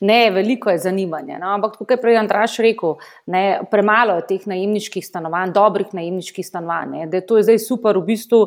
[0.00, 1.38] Ne, veliko je zanimanja.
[1.38, 1.52] No?
[1.54, 2.96] Ampak, kot je prej Andraš rekel,
[3.30, 6.88] ne, premalo je teh najemniških stanovanj, dobrih najemniških stanovanj.
[6.90, 7.06] Ne?
[7.06, 8.40] Da je to zdaj super, v bistvu,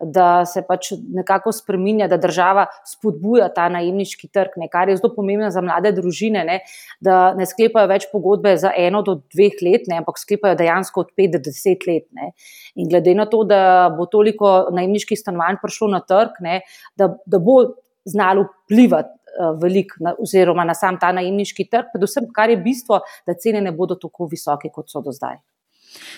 [0.00, 4.68] da se pač nekako spremenja, da država spodbuja ta najemniški trg, ne?
[4.70, 6.60] kar je zelo pomembno za mlade družine, ne?
[7.00, 9.98] da ne sklepajo več pogodbe za eno do dveh let, ne?
[10.02, 12.06] ampak sklepajo dejansko od pet do deset let.
[12.14, 12.32] Ne?
[12.78, 16.60] In glede na to, da bo toliko najemniških stanovanj prišlo na trg, ne,
[16.96, 17.58] da, da bo
[18.08, 23.02] znalo vplivati uh, veliko, na, oziroma na sam ta najemniški trg, predvsem, kar je bistvo,
[23.26, 25.40] da cene ne bodo tako visoke, kot so do zdaj.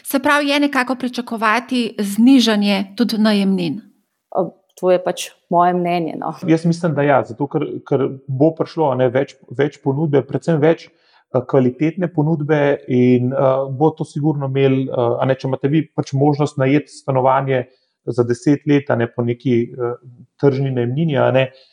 [0.02, 3.80] Se pravi, je nekako pričakovati znižanje tudi najemnin.
[4.80, 6.14] To je pač moje mnenje.
[6.18, 6.32] No.
[6.48, 10.88] Jaz mislim, da ja, zato ker, ker bo prišlo ne, več, več ponudbe, predvsem več
[11.30, 12.56] Eh, kvalitetne ponudbe
[12.90, 17.60] in uh, bo to sigurno imel, uh, ne, če imate vi pač možnost najeti stanovanje
[18.02, 19.92] za deset let, ne po neki uh,
[20.42, 21.69] tržni najemnini, ne, uh,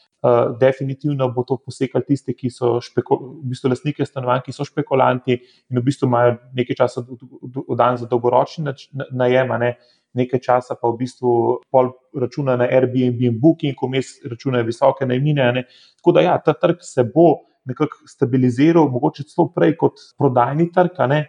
[0.60, 5.38] definitivno bo to posekal tiste, ki so špeko, v bistvu lastnike stanovanj, ki so špekulanti
[5.38, 8.74] in v bistvu imajo nekaj časa v dan za dolgoročni
[9.12, 9.76] najem, ne,
[10.18, 11.34] nekaj časa pa v bistvu
[11.70, 15.68] pol računa na Airbnb in Booking, ko mes računajo visoke najemnine.
[16.02, 20.98] Tako da ja, ta trg se bo nekako stabiliziral, mogoče celo prej kot prodajni trg,
[21.12, 21.26] ne,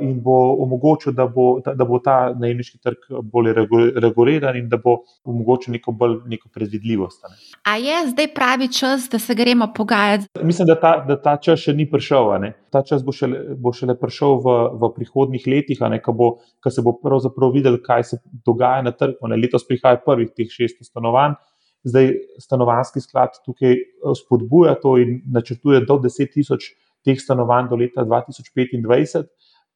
[0.00, 3.52] in bo omogočil, da bo, da bo ta najemniški trg bolj
[4.02, 7.22] reguliran in da bo omogočil neko bolj neko predvidljivost.
[7.30, 7.36] Ne.
[7.70, 10.26] A je zdaj pravi čas, da se gremo pogajati?
[10.42, 12.32] Mislim, da ta, da ta čas še ni prišel.
[12.42, 12.52] Ne.
[12.74, 15.78] Ta čas bo šele, bo šele prišel v, v prihodnih letih,
[16.10, 19.30] ko se bo pravzaprav videl, kaj se dogaja na trgu.
[19.38, 21.38] Letos prihaja prvih teh 600 stanovanj.
[21.86, 22.10] Zdaj,
[22.42, 23.84] stanovanski sklad tukaj eh,
[24.18, 26.72] spodbuja to in načrtuje do 10 tisoč
[27.04, 29.30] teh stanovanj do leta 2025.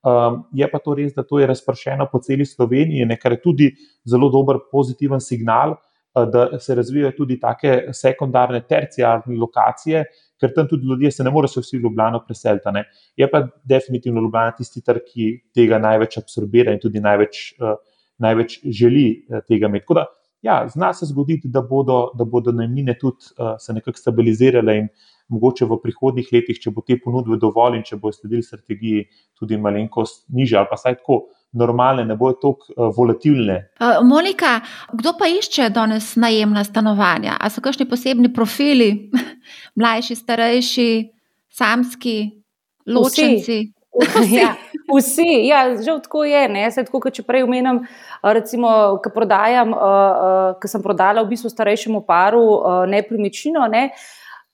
[0.05, 3.71] Um, je pa to res, da to je razpršeno po celi Sloveniji, kar je tudi
[4.05, 10.05] zelo dober pozitiven signal, uh, da se razvijajo tudi take sekundarne, terciarne lokacije,
[10.41, 12.75] ker tam tudi ljudje se ne morejo vsi v Ljubljano preseliti.
[12.77, 12.85] Ne.
[13.17, 17.79] Je pa definitivno Ljubljana tisti trg, ki tega največ absorbira in tudi največ, uh,
[18.21, 19.87] največ želi uh, tega imeti.
[19.87, 20.07] Tako da
[20.45, 24.89] ja, zna se zgoditi, da bodo, da bodo najmnine tudi uh, se nekako stabilizirale in
[25.29, 29.07] mogoče v prihodnih letih, če bo te ponudbe dovolj in če bo sledili strategiji,
[29.39, 31.25] tudi malenkost nižje ali pa saj tako.
[31.55, 33.61] Normalne, ne bojo tako uh, volatilne.
[34.03, 34.57] Monika,
[34.91, 37.37] kdo pa išče danes najemna stanovanja?
[37.39, 38.89] Ali so kakšni posebni profili,
[39.79, 40.89] mlajši, starejši,
[41.55, 42.16] samski,
[42.91, 43.61] ločenci?
[43.61, 43.75] Vsi.
[43.95, 44.35] Vsi.
[44.35, 44.57] Ja,
[44.91, 46.43] vsi, ja, žal tako je.
[46.75, 47.85] Tako, če prej omenjam,
[48.27, 53.93] recimo, ko prodajam, uh, uh, ko sem prodala v bistvu starejšemu paru uh, nepremičnino, ne,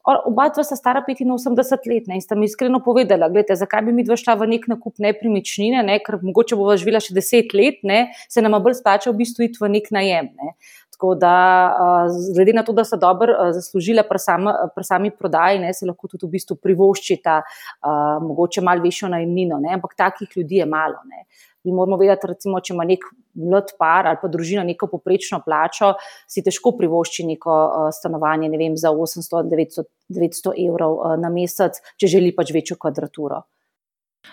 [0.04, 3.92] Oba dva sta stara 85 let ne, in sta mi iskreno povedala, gledajte, zakaj bi
[3.92, 7.82] mi dva šla v nek nakup nepremičnine, ne, ker mogoče bova živela še 10 let,
[7.84, 7.98] ne,
[8.32, 10.32] se nam bolj splača v bistvu iti v nek najem.
[10.40, 10.54] Ne.
[10.96, 11.34] Tako da,
[12.36, 16.08] glede na to, da so dobro zaslužile pri, sam, pri sami prodaji, ne, se lahko
[16.08, 17.36] tudi v bistvu privoščita
[18.24, 21.00] mogoče malo višjo najemnino, ampak takih ljudi je malo.
[21.08, 21.24] Ne
[21.64, 23.04] mi moramo vedeti, recimo, če ima nek
[23.40, 25.92] mlad par ali pa družina neko poprečno plačo,
[26.30, 32.14] si težko privošči neko uh, stanovanje ne vem, za 800-900 evrov uh, na mesec, če
[32.16, 33.44] želi pač večjo kvadraturo.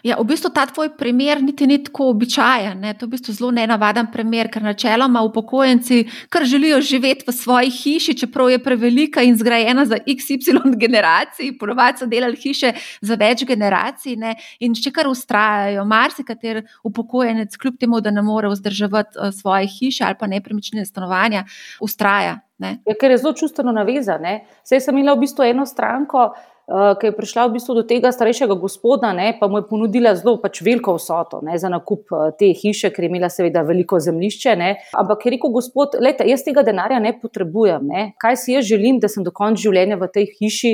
[0.05, 2.79] Ja, v bistvu ta tvoj primer niti ni tako običajen.
[2.79, 2.93] Ne?
[2.93, 7.71] To je v bistvu zelo nenavaden primer, ker načeloma upokojenci kar želijo živeti v svoji
[7.73, 13.43] hiši, čeprav je prevelika in zgrajena za XY generacij, ponovadi so delali hiše za več
[13.47, 14.35] generacij ne?
[14.59, 15.85] in še kar ustrajajo.
[15.85, 21.45] Marsikater upokojenec, kljub temu, da ne more vzdrževati uh, svoje hiše ali pa nepremičnine stanovanja,
[21.81, 22.46] ustraja.
[22.59, 24.25] Ja, ker je zelo čustveno navezan.
[24.65, 26.31] Sej sem imela v bistvu eno stranko.
[26.67, 30.11] Eh, ki je prišla v bistvu do tega starejšega gospoda, ne, pa mu je ponudila
[30.19, 33.95] zelo pač veliko vsoto ne, za nakup eh, te hiše, ker je imela seveda veliko
[34.03, 34.55] zemljišče.
[34.59, 34.73] Ne.
[34.91, 37.87] Ampak je rekel gospod, lejte, jaz tega denarja ne potrebujem.
[37.87, 38.01] Ne.
[38.19, 40.73] Kaj si jaz želim, da sem do konca življenja v tej hiši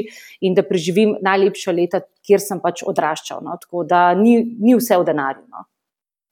[0.49, 3.45] in da preživim najlepša leta, kjer sem pač odraščal.
[3.45, 3.53] No.
[3.61, 5.45] Tako da ni, ni vse v denarju.
[5.45, 5.67] No.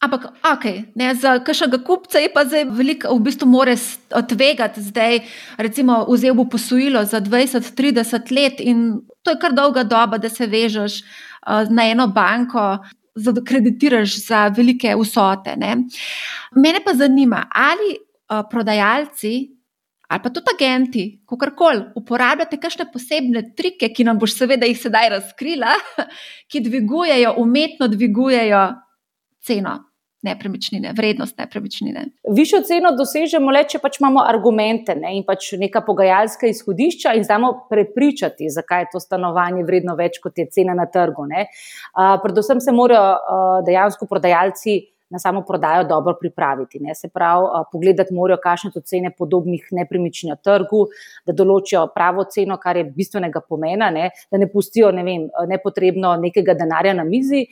[0.01, 0.63] Ampak, ok,
[0.97, 3.75] ne, za kakšnega kupca je pa zdaj veliko, v bistvu, more
[4.09, 4.81] tvegati.
[4.81, 5.19] Zdaj,
[5.61, 10.47] recimo, vzel bo posojilo za 20-30 let in to je kar dolga doba, da se
[10.49, 12.81] vežeš uh, na eno banko,
[13.13, 15.53] da kreditiraš za velike vsote.
[15.61, 15.75] Ne.
[16.57, 19.51] Mene pa zanima, ali uh, prodajalci
[20.11, 25.07] ali pa tudi agenti, kakorkoli, uporabljate kakšne posebne trike, ki nam boš seveda jih sedaj
[25.13, 25.77] razkrila,
[26.51, 28.65] ki dvigujejo, umetno dvigujejo
[29.39, 29.77] ceno
[30.23, 32.05] nepremičnine, vrednost nepremičnine.
[32.29, 37.25] Višjo ceno dosežemo le, če pač imamo argumente ne, in pač neka pogajalska izhodišča in
[37.27, 41.27] znamo prepričati, zakaj je to stanovanje vredno več kot je cena na trgu.
[41.27, 44.79] Uh, predvsem se morajo uh, dejansko prodajalci
[45.11, 46.79] na samo prodajo dobro pripraviti.
[46.79, 46.95] Ne.
[46.95, 50.85] Se pravi, pogledati morajo, kakšne so cene podobnih nepremičnin na trgu,
[51.25, 54.09] da določijo pravo ceno, kar je bistvenega pomena, ne.
[54.31, 57.45] da ne pustijo ne vem, nepotrebno nekega denarja na mizi.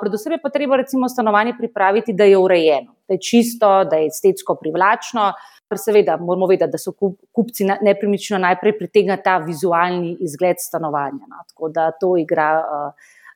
[0.00, 4.12] Predvsem je pa treba recimo stanovanje pripraviti, da je urejeno, da je čisto, da je
[4.12, 5.32] estetsko privlačno.
[5.74, 6.92] Seveda, moramo vedeti, da so
[7.32, 11.26] kupci nepremično najprej pritegnili ta vizualni izgled stanovanja.
[11.26, 11.42] No.
[11.48, 12.92] Tako da to igra uh,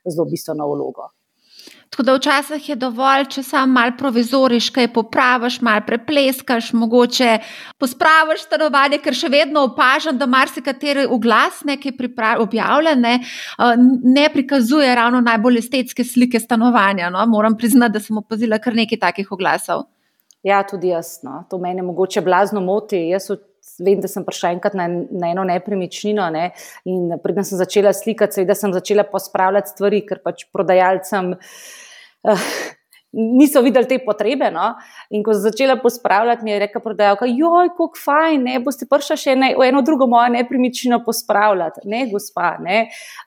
[0.07, 1.09] zelo bistveno vlogo.
[1.89, 7.37] Tako da včasih je dovolj, če samo malo provizoriš, kaj popraviš, malo prepleskaš, mogoče
[7.81, 13.19] pospraviš stanovanje, ker še vedno opažam, da marsikateri oglas, ki je objavljen, ne,
[14.03, 17.09] ne prikazuje ravno najbolj estetske slike stanovanja.
[17.09, 17.25] No?
[17.25, 19.87] Moram priznati, da sem opazila kar nekaj takih oglasov.
[20.43, 21.19] Ja, tudi jaz.
[21.23, 21.43] No.
[21.49, 23.01] To meni mogoče blazno moti.
[23.09, 23.31] Jaz
[23.83, 26.49] vem, da sem prišla enkrat na, na eno nepremičnino ne,
[26.89, 31.35] in predtem sem začela slikati, da sem začela pospravljati stvari, ker pač prodajalcem.
[32.27, 32.49] Uh,
[33.11, 34.49] niso videli te potrebe.
[34.51, 34.75] No?
[35.09, 39.17] In ko so začela pospravljati, mi je rekla prodajalka: Joj, kako fajn, ne boste prišli
[39.17, 41.85] še ne, eno drugo mojo nepremičnino pospravljati.
[41.89, 42.81] Ne, gospa, ne.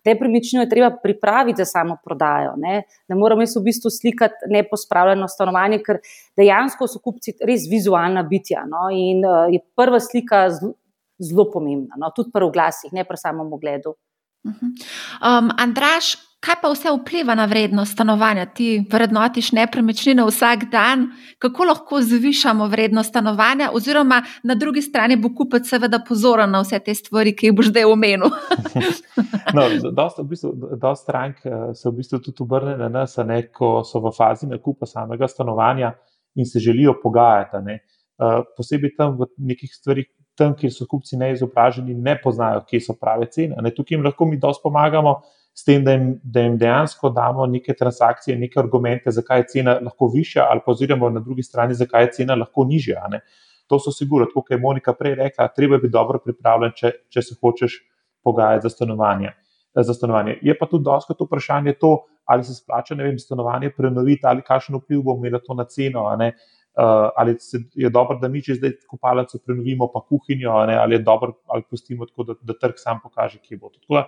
[0.06, 2.54] Nepremičnino je treba pripraviti za samo prodajo.
[2.62, 6.02] Ne, ne moramo jaz v bistvu slikati nepospravljeno stanovanje, ker
[6.38, 8.66] dejansko so kupci res vizualna bitja.
[8.68, 8.88] No?
[8.94, 10.76] In uh, je prva slika zelo,
[11.22, 12.10] zelo pomembna, no?
[12.14, 13.96] tudi pri oglasih, ne pri samem ogledu.
[14.42, 18.46] Um, Andraš, kaj pa vse vpliva na vrednost stanovanja?
[18.46, 21.06] Ti vrednotiš nepremičnine vsak dan,
[21.38, 26.80] kako lahko zvišamo vrednost stanovanja, oziroma na drugi strani bo kupec seveda pozoren na vse
[26.82, 28.32] te stvari, ki jih boš zdaj omenil.
[29.56, 33.44] no, dosta, v bistvu, dosta strank eh, se v bistvu tudi obrne na nas, ne,
[33.54, 35.92] ko so v fazi nakupa samega stanovanja
[36.34, 37.62] in se želijo pogajati.
[37.62, 37.78] Ne.
[38.22, 40.06] Uh, posebej tam v nekih stvarih,
[40.38, 43.56] tam, kjer so kupci neizobraženi, ne poznajo, kje so prave cene.
[43.62, 45.20] Ne, tukaj jim lahko mi dosto pomagamo,
[45.54, 49.78] s tem, da jim, da jim dejansko damo neke transakcije, neke argumente, zakaj je cena
[49.84, 53.04] lahko višja, ali pa oziroma na drugi strani, zakaj je cena lahko nižja.
[53.12, 53.20] Ne.
[53.68, 57.36] To so sigurno, kot je Monika prej rekla, treba biti dobro pripravljen, če, če se
[57.40, 57.78] hočeš
[58.24, 59.34] pogajati za stanovanje.
[59.76, 60.38] Za stanovanje.
[60.42, 60.84] Je pa tudi
[61.18, 61.92] to vprašanje, to,
[62.24, 66.08] ali se splača vem, stanovanje prenoviti, ali kakšen vpliv bo imelo to na ceno.
[66.72, 67.36] Uh, ali
[67.74, 72.06] je dobro, da mi če zdaj kopalnico prenovimo, pa kuhinjo, ali je dobro, ali pustimo
[72.06, 73.68] tako, da, da trg sam pokaže, kje bo.
[73.68, 74.06] Tako da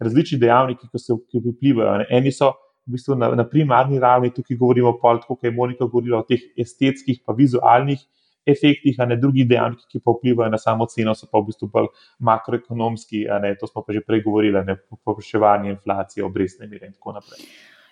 [0.00, 1.98] različni dejavniki, ki se ki vplivajo.
[2.02, 2.06] Ne.
[2.18, 2.52] Eni so
[2.88, 6.28] v bistvu na, na primarni ravni, tukaj govorimo pol, tako kot je Monika govorila o
[6.28, 8.06] teh estetskih, pa vizualnih.
[8.48, 11.66] Efektih, a ne drugi dejavniki, ki pa vplivajo na samo ceno, so pa v bistvu
[11.68, 11.90] bolj
[12.24, 17.12] makroekonomski, ne, to smo pa že prej govorili, ne popraševanje, inflacija, obrestne mere in tako
[17.18, 17.44] naprej.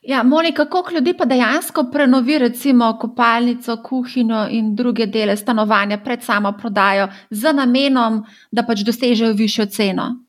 [0.08, 6.22] Ja, Monika, koliko ljudi pa dejansko prenovi, recimo, kopalnico, kuhinjo in druge dele stanovanja pred
[6.22, 10.25] samo prodajo, z namenom, da pač dosežejo višjo ceno?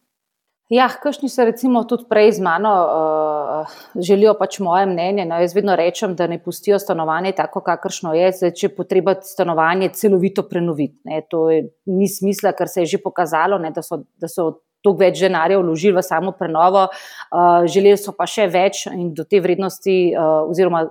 [0.70, 5.24] Ja, kakšni se recimo tudi prej z mano uh, želijo pač moje mnenje.
[5.26, 9.94] No, jaz vedno rečem, da ne pustijo stanovanje tako, kakršno je, zdaj, če potreba stanovanje
[9.96, 11.00] celovito prenoviti.
[11.08, 14.50] Ne, to je, ni smisla, ker se je že pokazalo, ne, da, so, da so
[14.84, 19.26] toliko več denarja vložili v samo prenovo, uh, želeli so pa še več in do
[19.28, 20.84] te vrednosti, uh, oziroma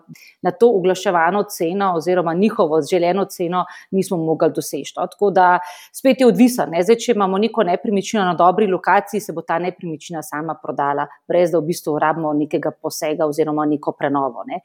[0.42, 4.94] na to oglaševano ceno, oziroma njihovo želeno ceno, nismo mogli doseči.
[4.96, 5.06] No.
[5.10, 5.48] Tako da
[5.94, 6.66] spet je odvisno.
[6.70, 6.82] Ne?
[6.84, 11.54] Zdaj, če imamo neko nepremičnino na dobri lokaciji, se bo ta nepremičnina sama prodala, brez
[11.54, 14.44] da v bistvu rabimo nekega posega oziroma neko prenovo.
[14.48, 14.62] Ne?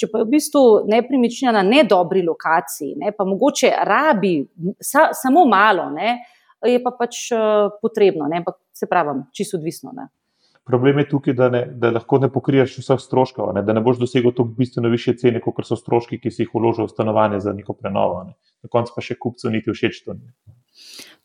[0.00, 3.14] Če pa je v bistvu nepremičnina na nedobri lokaciji, ne?
[3.16, 4.36] pa mogoče rabi
[4.80, 5.90] sa, samo malo.
[5.94, 6.18] Ne?
[6.62, 8.42] Je pa pač uh, potrebno, ne?
[8.42, 9.92] ampak se pravi, čisto odvisno.
[9.96, 10.08] Ne?
[10.64, 13.62] Problem je tukaj, da, ne, da lahko ne pokriješ vseh stroškov, ne?
[13.62, 16.88] da ne boš dosegel tako bistveno više cene, kot so stroški, ki si jih vložil
[16.88, 18.22] v stanovanje za neko prenovo.
[18.24, 18.38] Ne?
[18.64, 20.16] Na koncu pa še kupcu niti všeč to.
[20.16, 20.32] Ne?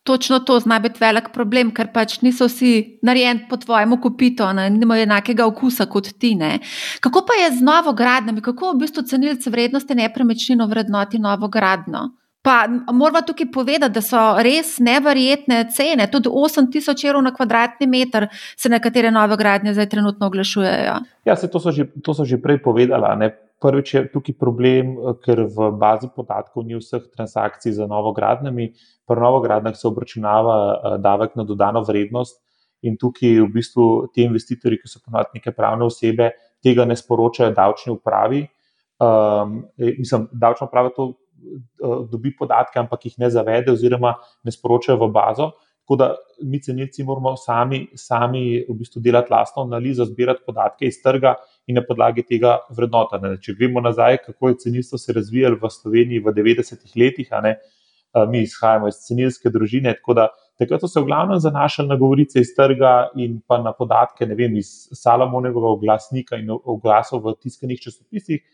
[0.04, 5.04] Točno to zna biti velik problem, ker pač niso vsi narejeni po tvojemu kupitu, nimajo
[5.06, 6.34] enakega okusa kot ti.
[6.36, 6.60] Ne.
[7.00, 12.08] Kako pa je z novo gradnjo, kako v bistvu cenilce vrednosti nepremičnino vrednoti novo gradnjo?
[12.50, 16.08] Pa moramo tukaj povedati, da so res neverjetne cene.
[16.10, 18.26] Tudi 8000 evrov na kvadratni meter
[18.58, 20.96] se nekatere nove gradnje zdaj trenutno oglašujejo.
[21.30, 23.14] Ja, se to so že, to so že prej povedala.
[23.16, 23.30] Ne?
[23.62, 28.72] Prvič je tukaj problem, ker v bazi podatkov ni vseh transakcij za novo gradnjami.
[29.06, 32.42] Pri novo gradnjah se obračunava eh, davek na dodano vrednost
[32.82, 36.34] in tukaj v bistvu ti investitorji, ki so ponovadi neke pravne osebe,
[36.66, 38.48] tega ne sporočajo davčni upravi.
[39.00, 41.19] Um, mislim, davčna uprava to Eh,
[42.12, 45.52] dobi podatke, ampak jih ne zavede, oziroma ne sporočajo v bazo.
[45.90, 46.08] Tako da
[46.46, 51.34] mi, cenilci, moramo sami, sami v bistvu delati lastno analizo, zbirati podatke iz trga
[51.66, 53.32] in na podlagi tega vrednotiti.
[53.42, 58.28] Če gremo nazaj, kako je cenilstvo se razvijalo v Sloveniji v 90-ih letih, ne, eh,
[58.30, 59.96] mi izhajamo iz cenilske družine.
[60.60, 64.58] Takrat so se v glavnem zanašali na govorice iz trga in pa na podatke vem,
[64.62, 68.46] iz Salomonovega oglasnika in oglasov v tiskanih časopisih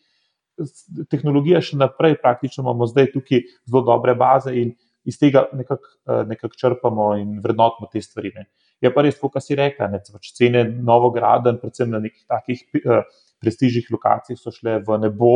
[1.12, 4.74] tehnologija še naprej, praktično imamo zdaj tukaj zelo dobre baze in
[5.06, 8.32] iz tega nekako eh, nekak črpamo in vrednotimo te stvari.
[8.36, 8.48] Ne.
[8.84, 13.06] Je pa res, kot si rekla, ne, pač cene novograden, predvsem na nekih takih uh,
[13.42, 15.36] prestižnih lokacijah, so šle v nebo.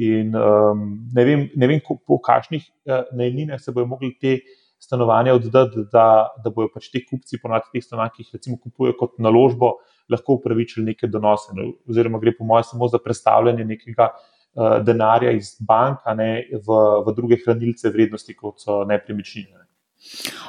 [0.00, 0.82] In um,
[1.14, 4.40] ne vem, ne vem po, kakšnih uh, najninah se bodo mogli te
[4.82, 8.98] stanovanja oddati, da, da bodo pač ti kupci, ponovadi teh stanovanj, ki jih recimo kupujejo
[8.98, 9.74] kot naložbo,
[10.10, 11.54] lahko upravičili neke donose.
[11.54, 14.38] No, oziroma, gre po mojem samo za predstavljanje nekega Eh,
[14.86, 19.60] denarja iz banka ne, v, v druge hranilce vrednosti, kot so nepremičnine.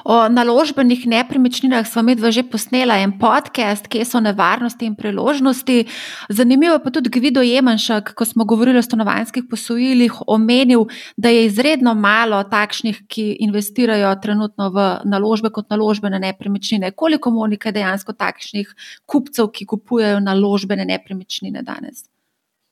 [0.05, 5.86] O naložbenih nepremičninah smo mi dva že posnela en podcast, kje so nevarnosti in priložnosti.
[6.30, 10.88] Zanimivo je pa tudi Gvido Jemanšek, ko smo govorili o stanovanjskih posojilih, omenil,
[11.18, 16.91] da je izredno malo takšnih, ki investirajo trenutno v naložbe kot naložbene nepremičnine.
[16.91, 18.72] Koliko Monika je dejansko takšnih
[19.05, 22.07] kupcev, ki kupujejo naložbene nepremičnine danes?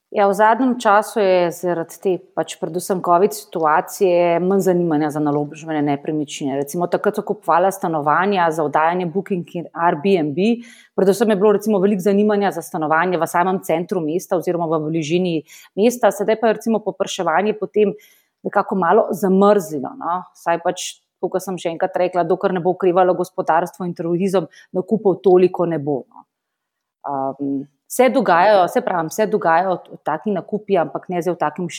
[0.10, 5.84] Ja, v zadnjem času je zaradi te, pač predvsem COVID situacije, manj zanimanja za naložbene
[5.86, 6.56] nepremičnine.
[6.58, 10.66] Recimo, takrat so kupovali stanovanja za oddajanje Booking in Airbnb,
[10.98, 15.38] predvsem je bilo recimo, veliko zanimanja za stanovanje v samem centru mesta oziroma v bližini
[15.78, 17.94] mesta, sedaj pa je recimo popraševanje potem
[18.42, 19.94] nekako malo zamrzlo.
[19.94, 20.24] No?
[20.34, 20.92] Saj pač,
[21.22, 25.78] kot sem še enkrat rekla, dokler ne bo ukrivalo gospodarstvo in terorizem, nakupov toliko ne
[25.78, 26.02] bo.
[26.10, 26.26] No?
[27.06, 31.70] Um, Se dogajajo, se pravi, se dogajajo taki nakupi, ampak ne zdaj v takem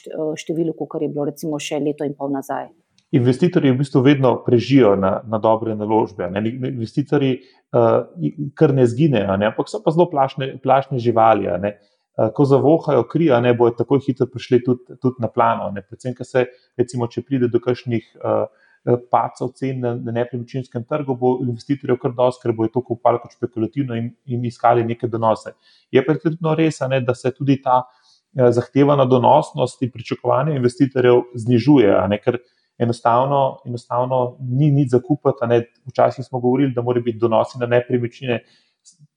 [0.42, 2.66] številu, kot je bilo recimo še leto in pol nazaj.
[3.14, 6.26] Investitorji v bistvu vedno prežijo na, na dobre naložbe.
[6.30, 6.42] Ne?
[6.70, 8.10] Investitorji uh,
[8.58, 9.50] kar ne zginejo, ne?
[9.50, 11.46] ampak so pa zelo plašne, plašne živali.
[11.46, 15.70] Uh, ko zavohajo kri, ne bojo tako hitro prišli tudi, tudi na plano.
[15.74, 15.86] Ne?
[15.86, 16.48] Predvsem, se,
[16.78, 21.98] recimo, če pride do kakšnih uh, Eh, pacov cen na, na nepremičninskem trgu, bo investitorjev
[22.00, 25.52] kar dosti, ker bo to kupali kot špekulativno in, in iskali neke donose.
[25.92, 31.22] Je pa tudi res, ne, da se tudi ta eh, zahtevana donosnost in pričakovanje investitorjev
[31.44, 32.40] znižuje, ne, ker
[32.80, 35.60] enostavno, enostavno ni nič zakupati.
[35.92, 38.40] Včasih smo govorili, da morajo biti donosi na nepremičnine.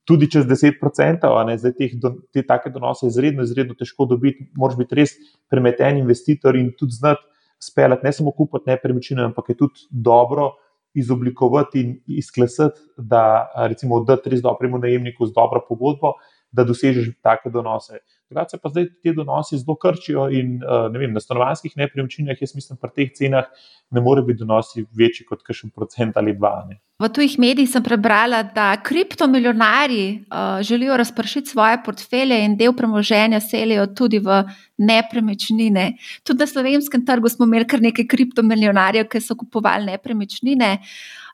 [0.03, 1.93] Tudi čez 10%, a ne zdaj teh,
[2.35, 5.13] te take donose, izredno, izredno težko dobiti, moraš biti res
[5.47, 7.23] premeten investitor in tudi znati
[7.59, 10.51] speljati, ne samo kupiti nepremičnine, ampak je tudi dobro
[10.93, 16.13] izoblikovati in izklesati, da recimo oddati res dobremu najemniku z dobro pogodbo,
[16.51, 18.03] da dosežeš take donose.
[18.33, 20.57] Takrat se pa zdaj ti donosi zelo krčijo in
[20.97, 23.45] vem, na stanovanjskih nepremičninah, jaz mislim, pri teh cenah
[23.93, 26.65] ne more biti donosi večji kot kakšen procent ali dva.
[26.69, 26.79] Ne.
[27.03, 33.39] V tujih medijih sem prebrala, da kriptomilionari uh, želijo razpršiti svoje portfelje in del premoženja
[33.39, 34.43] selijo tudi v
[34.77, 35.91] nepremičnine.
[36.23, 40.77] Tudi na slovenskem trgu smo imeli kar nekaj kriptomilionarjev, ki so kupovali nepremičnine.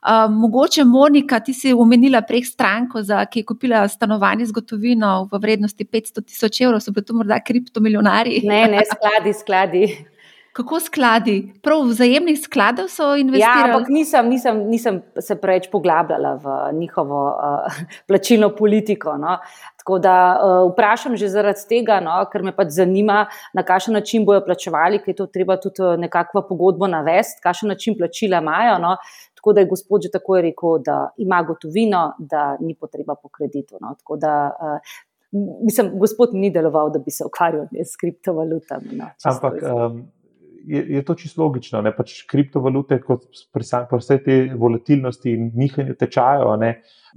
[0.00, 5.28] Uh, mogoče, Monika, ti si omenila prek stranko, za, ki je kupila stanovanje z gotovino
[5.32, 8.40] v vrednosti 500 tisoč evrov, so bili to morda kriptomilionari?
[8.44, 9.84] Ne, ne, skladi, skladi.
[10.52, 11.52] Kako skladi?
[11.62, 13.70] Prav vzajemnih skladov so investirali?
[13.70, 17.76] Ja, ampak nisem, nisem, nisem se preveč poglabljala v njihovo uh,
[18.08, 19.14] plačilno politiko.
[19.16, 19.36] No.
[19.78, 23.22] Tako da uh, vprašam že zaradi tega, no, ker me pač zanima,
[23.54, 27.70] na kakšen način bojo plačevali, ker je to treba tudi eh, nekakvo pogodbo navesti, kakšen
[27.70, 28.78] način plačila imajo.
[28.82, 28.96] No.
[29.38, 33.78] Tako da je gospod že takoj rekel, da ima gotovino, da ni potreba po kreditu.
[33.80, 33.94] No.
[34.02, 34.98] Tako da uh,
[35.32, 38.96] mislim, gospod ni deloval, da bi se ukvarjal s kriptovalutami.
[38.98, 39.62] No, Ampak.
[39.62, 40.00] Um
[40.66, 41.82] je, je to čisto logično.
[41.82, 41.92] Ne?
[41.96, 46.52] Pač kriptovalute, kot pri vse te volatilnosti in nihanju tečajev,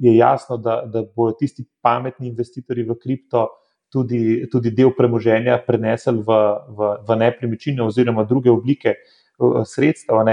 [0.01, 3.47] je jasno, da, da bodo tisti pametni investitorji v kripto
[3.93, 6.39] tudi, tudi del premoženja prenesli v,
[6.77, 8.97] v, v nepremičnine oziroma druge oblike
[9.69, 10.23] sredstev.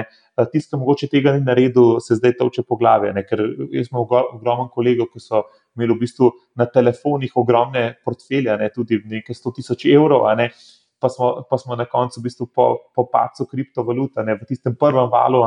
[0.53, 3.12] Tisti, ki mogoče tega ni naredil, se zdaj toče po glavi.
[3.16, 3.26] Ne?
[3.28, 3.43] Ker
[3.85, 5.45] smo ogromno kolegov, ki so
[5.76, 8.70] imeli v bistvu na telefonih ogromne portfelje, ne?
[8.74, 10.26] tudi nekaj 100 tisoč evrov
[11.00, 15.08] pa smo, pa smo na koncu, v bistvu, po, po pacu kriptovalute, v tistem prvem
[15.08, 15.40] valu,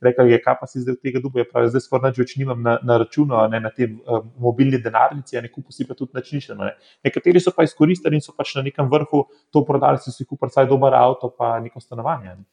[0.00, 1.44] rekli, je, kaj pa si zdaj od tega dubuje.
[1.48, 5.52] Pravi, zdaj skoraj več nimam na, na računu, ne, na tem uh, mobilni denarnici, ne
[5.52, 6.64] kupu si pa tudi načnišeno.
[6.64, 6.74] Ne.
[7.04, 10.52] Nekateri so pa izkoristili in so pač na nekem vrhu to prodali, si si kupili
[10.52, 12.36] vsaj dober avto, pa neko stanovanje.
[12.36, 12.44] Ne.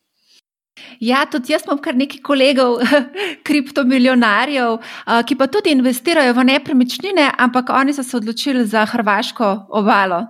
[0.99, 2.79] Ja, tudi jaz imam kar nekaj kolegov,
[3.47, 4.77] kriptomilionarjev,
[5.27, 10.23] ki pa tudi investirajo v nepremičnine, ampak oni so se odločili za Hrvaško obalo.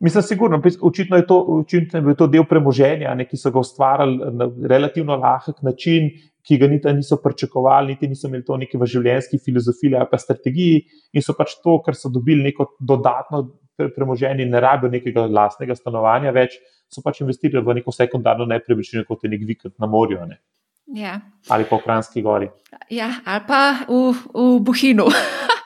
[0.00, 4.32] Mislim, sigurno, očitno je to, očitno je to del premoženja, ne, ki so ga ustvarjali
[4.36, 6.10] na relativno lahek način,
[6.44, 10.20] ki ga niti niso pričakovali, niti niso imeli to neke v življenjski filozofiji ali pa
[10.20, 10.82] strategiji,
[11.16, 16.34] in so pač to, ker so dobili neko dodatno premoženje ne rabijo nekega lastnega stanovanja
[16.36, 20.26] več, so pač investirali v neko sekundarno nepremičnino, kot je nek vikend na morju.
[20.26, 20.40] Ne.
[20.94, 21.20] Ja.
[21.48, 22.50] Ali pa v Kranski gori.
[22.92, 25.08] Ja, ali pa v, v Buhinu.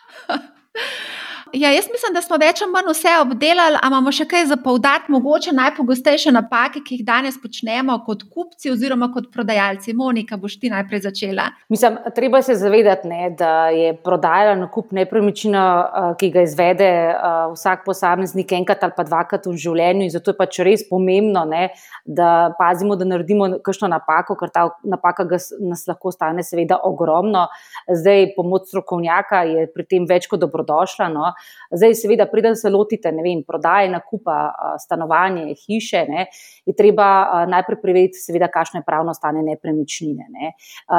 [1.53, 4.57] Ja, jaz mislim, da smo več ali manj vse obdelali, ali imamo še kaj za
[4.61, 9.94] povdariti, mogoče najpogostejše napake, ki jih danes počnemo kot kupci oziroma kot prodajalci.
[9.96, 11.46] Monika, boš ti najprej začela.
[11.72, 15.64] Mislim, treba se zavedati, ne, da je prodaja na kup nepremičnina,
[16.20, 16.90] ki ga izvede
[17.55, 21.70] vsak posameznik enkrat ali pa dvakrat v življenju, in zato je pač res pomembno, ne,
[22.05, 27.49] da pazimo, da naredimo kakšno napako, ker ta napaka nas lahko stane, seveda, ogromno.
[27.88, 31.09] Zdaj, pomoč strokovnjaka je pri tem več kot dobrodošla.
[31.09, 31.32] No.
[31.70, 34.39] Zdaj, seveda, preden se lotite vem, prodaje, nakupa
[34.82, 36.26] stanovanja, hiše, ne,
[36.66, 40.28] je treba najprej preveriti, seveda, kakšno je pravno stanje nepremičnine.
[40.34, 40.53] Ne.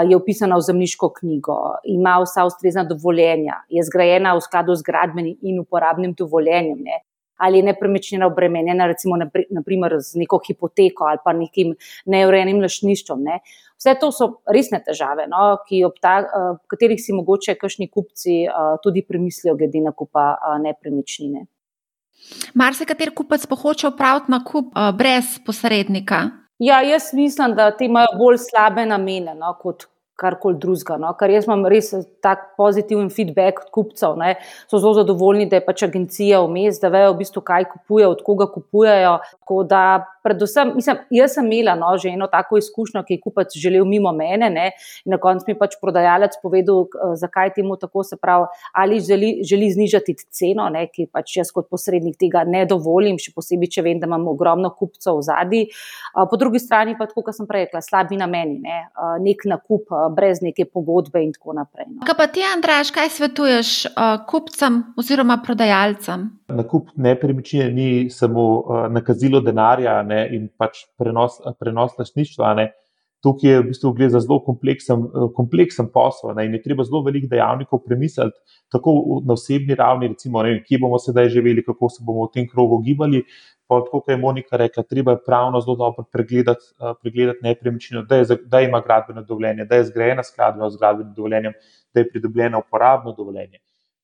[0.10, 5.38] Je upisana v zemljiško knjigo, ima vsa ustrezna dovoljenja, je zgrajena v skladu z gradbenim
[5.42, 6.84] in uporabnim dovoljenjem.
[6.84, 7.04] Ne
[7.40, 9.16] ali je nepremičnina obremenjena, recimo,
[9.50, 11.76] naprimer, z neko hipoteko ali pa nekim
[12.06, 13.24] neurejenim lašništvom.
[13.24, 13.40] Ne.
[13.80, 18.42] Vse to so resne težave, no, ki ob ta, uh, katerih si mogoče kakšni kupci
[18.44, 21.46] uh, tudi premislijo, glede na kupa uh, nepremičnine.
[22.60, 26.26] Mar se kater kupec hoče opraviti na kup uh, brez posrednika?
[26.60, 29.88] Ja, jaz mislim, da ti imajo bolj slabe namene no, kot,
[30.20, 30.98] karkoli drugega.
[31.02, 31.14] No?
[31.20, 31.92] Ker jaz imam res
[32.24, 34.36] tak pozitiven feedback od kupcev, ne?
[34.70, 38.24] so zelo zadovoljni, da je pač agencija vmes, da vejo v bistvu, kaj kupujejo, od
[38.26, 39.18] koga kupujejo.
[39.40, 39.84] Tako da
[40.24, 44.12] predvsem, mislim, jaz sem imela no, že eno tako izkušnjo, ki je kupec želel mimo
[44.16, 44.50] mene.
[44.54, 44.68] Ne,
[45.06, 46.86] na koncu mi pač prodajalec povedal,
[47.20, 51.70] zakaj temu tako se pravi, ali želi, želi znižati ceno, ne, ki pač jaz kot
[51.72, 55.64] posrednik tega ne dovolim, še posebej, če vem, da imam ogromno kupcev v zadnji.
[56.14, 58.82] Po drugi strani pa, kot sem prej rekla, slabi na meni, ne,
[59.24, 61.88] nek nakup brez neke pogodbe in tako naprej.
[61.92, 62.04] No.
[62.08, 63.72] Kaj pa ti, Andraš, kaj svetuješ
[64.30, 66.28] kupcem oziroma prodajalcem?
[66.54, 68.44] Nakup nepremičnine ni samo
[68.90, 72.54] nakazilo denarja, ne, in pač prenos, prenos lastništva.
[72.60, 72.72] Ne.
[73.20, 75.02] Tukaj je v bistvu gre za zelo kompleksen,
[75.36, 78.38] kompleksen posel ne, in je treba zelo veliko dejavnikov premisliti,
[78.72, 78.94] tako
[79.28, 82.80] na osebni ravni, recimo, ne, kje bomo sedaj živeli, kako se bomo v tem krogu
[82.86, 83.26] gibali.
[83.70, 86.66] Kot je Monika rekla, treba je pravno zelo dobro pregledati,
[87.02, 91.54] pregledati nepremičnino, da, da ima gradbeno dovoljenje, da je zgrajena skladno z gradbenim dovoljenjem,
[91.94, 93.60] da je pridobljeno uporabno dovoljenje.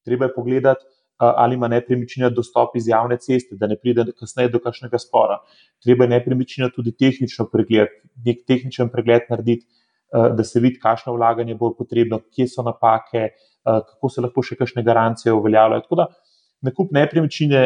[0.05, 0.85] Treba je pogledati,
[1.17, 5.39] ali ima nepremičnina dostop iz javne ceste, da ne pride kasneje do kakšnega spora.
[5.83, 7.89] Treba je nepremičnina tudi tehnično pregled,
[8.25, 9.65] nek tehničen pregled narediti,
[10.11, 13.31] da se vidi, kakšno vlaganje bo potrebno, kje so napake,
[13.65, 16.05] kako se lahko še kakšne garancije uveljavljajo.
[16.61, 17.63] Nakup nepremičnine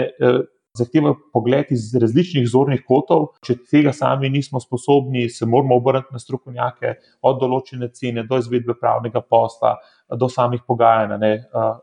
[0.80, 3.30] zahteva pogled iz različnih zornih kotov.
[3.46, 8.76] Če tega sami nismo sposobni, se moramo obrniti na strokovnjake, od določene cene do izvedbe
[8.80, 9.76] pravnega posla,
[10.18, 11.14] do samih pogajanj.
[11.22, 11.32] Ne.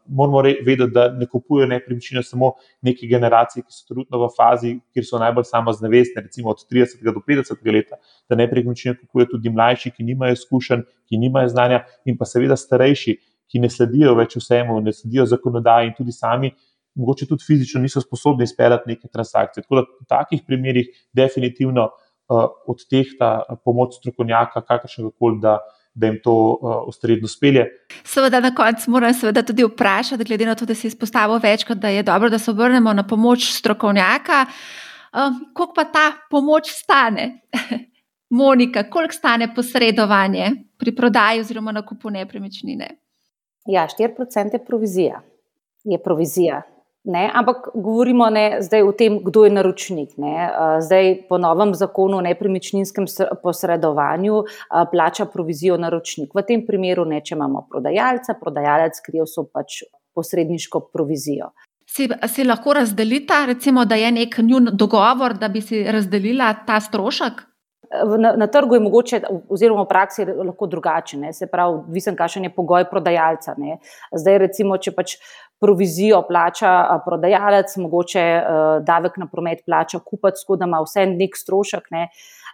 [0.07, 2.55] Moramo vedeti, da ne kupujejo nepremičnine samo
[2.86, 7.22] neke generacije, ki so trenutno v fazi, kjer so najbolj samozavestne, recimo od 30 do
[7.22, 7.94] 50 let,
[8.28, 13.18] da nepremičnine kupujejo tudi mlajši, ki nimajo izkušenj, ki nimajo znanja, in pa seveda starejši,
[13.47, 16.51] ki ne sledijo več vsemu, ne sledijo zakonodaji in tudi sami
[16.97, 19.62] mogoče tudi fizično niso sposobni izpeljati neke transakcije.
[19.62, 25.59] Tako da v takih primerih definitivno uh, odtehta pomoč strokovnjaka, kakršnega koli, da,
[25.94, 27.66] da jim to uh, ustrezno spelje.
[28.05, 31.88] Seveda, na koncu moram seveda tudi vprašati, glede na to, da si izpostavil večkrat, da
[31.88, 34.47] je dobro, da se obrnemo na pomoč strokovnjaka.
[35.16, 37.40] Um, koliko pa ta pomoč stane?
[38.30, 42.88] Monika, koliko stane posredovanje pri prodaji oziroma nakupu nepremičnine?
[43.66, 45.20] Ja, 4% je provizija.
[45.84, 46.62] Je provizija.
[47.07, 50.16] Ne, ampak govorimo ne, zdaj o tem, kdo je naročnik.
[50.18, 50.48] Ne.
[50.82, 53.07] Zdaj, po novem zakonu o nepremičninskem
[53.42, 54.40] posredovanju
[54.90, 56.34] plača provizijo naročnik.
[56.34, 59.84] V tem primeru, ne, če imamo prodajalca, prodajalec krijo so pač
[60.18, 61.52] posredniško provizijo.
[61.86, 66.80] Si, si lahko razdelita, recimo, da je nek njun dogovor, da bi si razdelila ta
[66.82, 67.44] strošek?
[68.18, 71.32] Na, na trgu je mogoče, oziroma v praksi je lahko drugače, ne.
[71.32, 73.55] se pravi, odvisen, kakšen je pogoj prodajalca.
[73.59, 73.78] Ne.
[74.12, 75.16] Zdaj, recimo, če pač
[75.61, 76.72] provizijo plača
[77.05, 78.24] prodajalec, mogoče
[78.87, 81.91] davek na promet plača kupec, tako da ima vse nek strošek.
[81.95, 82.09] Ne.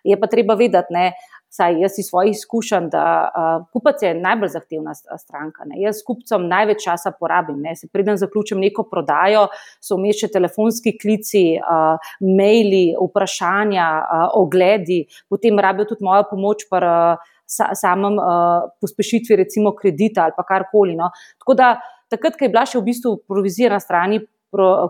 [0.05, 1.13] Je pa treba vedeti, ne,
[1.53, 5.67] saj jaz iz svojih izkušenj, da uh, kupec je najbolj zahtevna stranka.
[5.69, 5.83] Ne.
[5.83, 7.61] Jaz kupcem največ časa porabim.
[7.61, 7.75] Ne.
[7.77, 9.47] Se preden zaključim neko prodajo,
[9.83, 16.65] so vmes še telefonski klici, uh, maili, vprašanja, uh, ogledi, potem rabijo tudi mojo pomoč
[16.73, 20.97] pri uh, samem uh, pospešitvi, recimo kredita ali karkoli.
[20.97, 21.13] No.
[21.45, 21.75] Tako da
[22.13, 24.25] takrat, ko je bila še v bistvu provizija na strani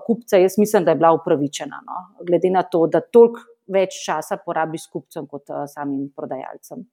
[0.07, 1.83] kupca, jaz mislim, da je bila upravičena.
[1.87, 2.25] No?
[2.27, 6.85] Glede na to, da toliko več časa porabi s kupcem kot uh, samim prodajalcem.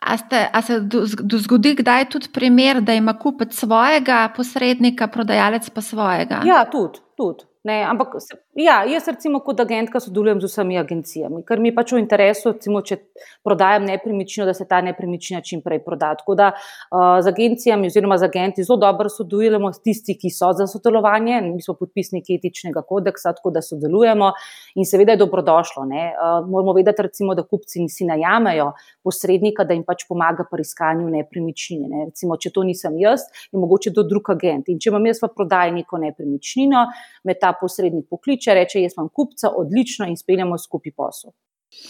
[0.00, 5.06] A, ste, a se do, do zgodi kdaj tudi primer, da ima kupec svojega posrednika,
[5.08, 6.42] prodajalec pa svojega?
[6.46, 7.00] Ja, tudi.
[7.16, 7.46] tudi.
[7.66, 8.14] Ne, ampak
[8.54, 12.52] ja, jaz, recimo, kot agentka, sodelujem z vsemi agencijami, ker mi je pač v interesu,
[12.52, 13.00] recimo, če
[13.42, 16.12] prodajam nepremičnino, da se ta nepremičnina čim prej proda.
[16.20, 20.52] Tako da uh, z agencijami oziroma z agenti zelo dobro sodelujemo s tisti, ki so
[20.54, 21.40] za sodelovanje.
[21.48, 24.30] Mi smo podpisniki etičnega kodeksa, tako da sodelujemo
[24.78, 25.88] in seveda je dobrodošlo.
[25.90, 28.68] Uh, moramo vedeti, recimo, da kupci si najamejo
[29.02, 31.90] posrednika, da jim pač pomaga pri iskanju nepremičnine.
[31.90, 32.06] Ne.
[32.12, 34.70] Recimo, če to nisem jaz, je mogoče to drug agent.
[34.70, 36.86] In če imam jaz v prodaji neko nepremičnino,
[37.26, 41.34] me ta posrednik pokliče, reče: Jaz imam kupca, odlično in speljamo skupaj posel.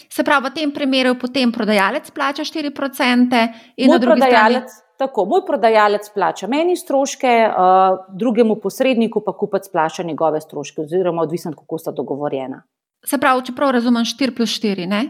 [0.09, 3.47] Se pravi, v tem primeru potem prodajalec plača 4%,
[3.77, 4.61] in na drugi strani.
[4.97, 11.23] Tako, moj prodajalec plača meni stroške, uh, drugemu posredniku pa kupec plača njegove stroške, oziroma
[11.23, 12.63] odvisno, kako sta dogovorjena.
[13.05, 15.03] Se pravi, če prav razumem, 4 plus 4, ne?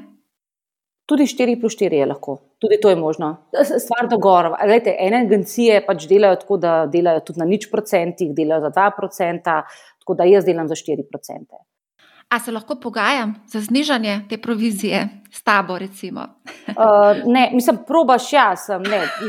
[1.06, 3.28] Tudi 4 plus 4 je lahko, tudi to je možno.
[3.78, 4.56] Stvar dogovora.
[4.98, 9.60] Ene agencije pač delajo tako, da delajo tudi na nič procentih, delajo za 2 procenta,
[10.06, 11.56] tako da jaz delam za 4 procente.
[12.28, 15.74] A se lahko pogajam za znižanje te provizije s tabo?
[15.78, 15.82] uh,
[17.26, 18.66] ne, mislim, probaš jaz.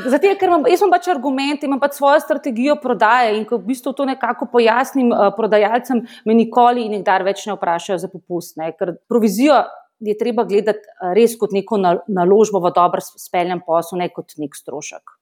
[0.05, 3.69] Zato, ker imam, jaz imam pač argument, imam pač svojo strategijo prodaje in ko v
[3.69, 8.57] bistvu to nekako pojasnim uh, prodajalcem, me nikoli in nikdar več ne vprašajo za popust.
[8.57, 8.71] Ne?
[8.78, 9.61] Ker provizijo
[9.99, 15.16] je treba gledati res kot neko naložbo v dobro speljen posel, ne kot nek strošek.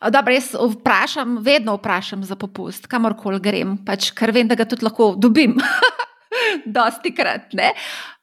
[0.00, 4.86] Dobro, jaz vprašam, vedno vprašam za popust, kamorkoli grem, pač, ker vem, da ga tudi
[4.86, 5.58] lahko dobim.
[6.76, 7.52] Dosti krat.
[7.58, 7.74] Ne?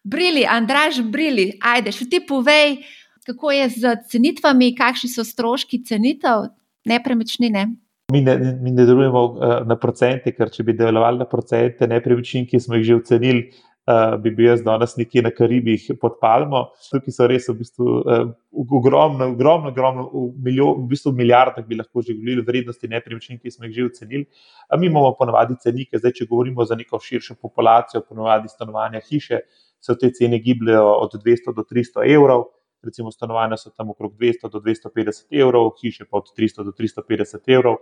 [0.04, 2.80] Brili, Andraž, brili, ajde, še ti povej,
[3.28, 6.48] kako je z cenitvami, kakšni so stroški cenitev
[6.88, 7.68] nepremičnine.
[8.12, 12.48] Mi ne, mi ne delujemo uh, na procente, ker če bi delovali na procente nepremičnin,
[12.48, 13.50] ki smo jih že ocenili,
[13.88, 16.68] uh, bi bil jaz danes nekje na Karibih pod Palmo.
[16.90, 20.08] Tukaj so res v bistvu uh, ogromno, ogromno, ogromno,
[20.44, 24.28] milijo, v bistvu milijardah bi lahko že govorili vrednosti nepremičnin, ki smo jih že ocenili.
[24.68, 29.42] Uh, mi imamo ponovadi cenike, zdaj, če govorimo za neko širšo populacijo, ponovadi stanovanja hiše,
[29.80, 32.50] se te cene gibljajo od 200 do 300 evrov.
[32.86, 37.50] Recimo stanovanja so tam okrog 200 do 250 evrov, hiše pa od 300 do 350
[37.56, 37.80] evrov.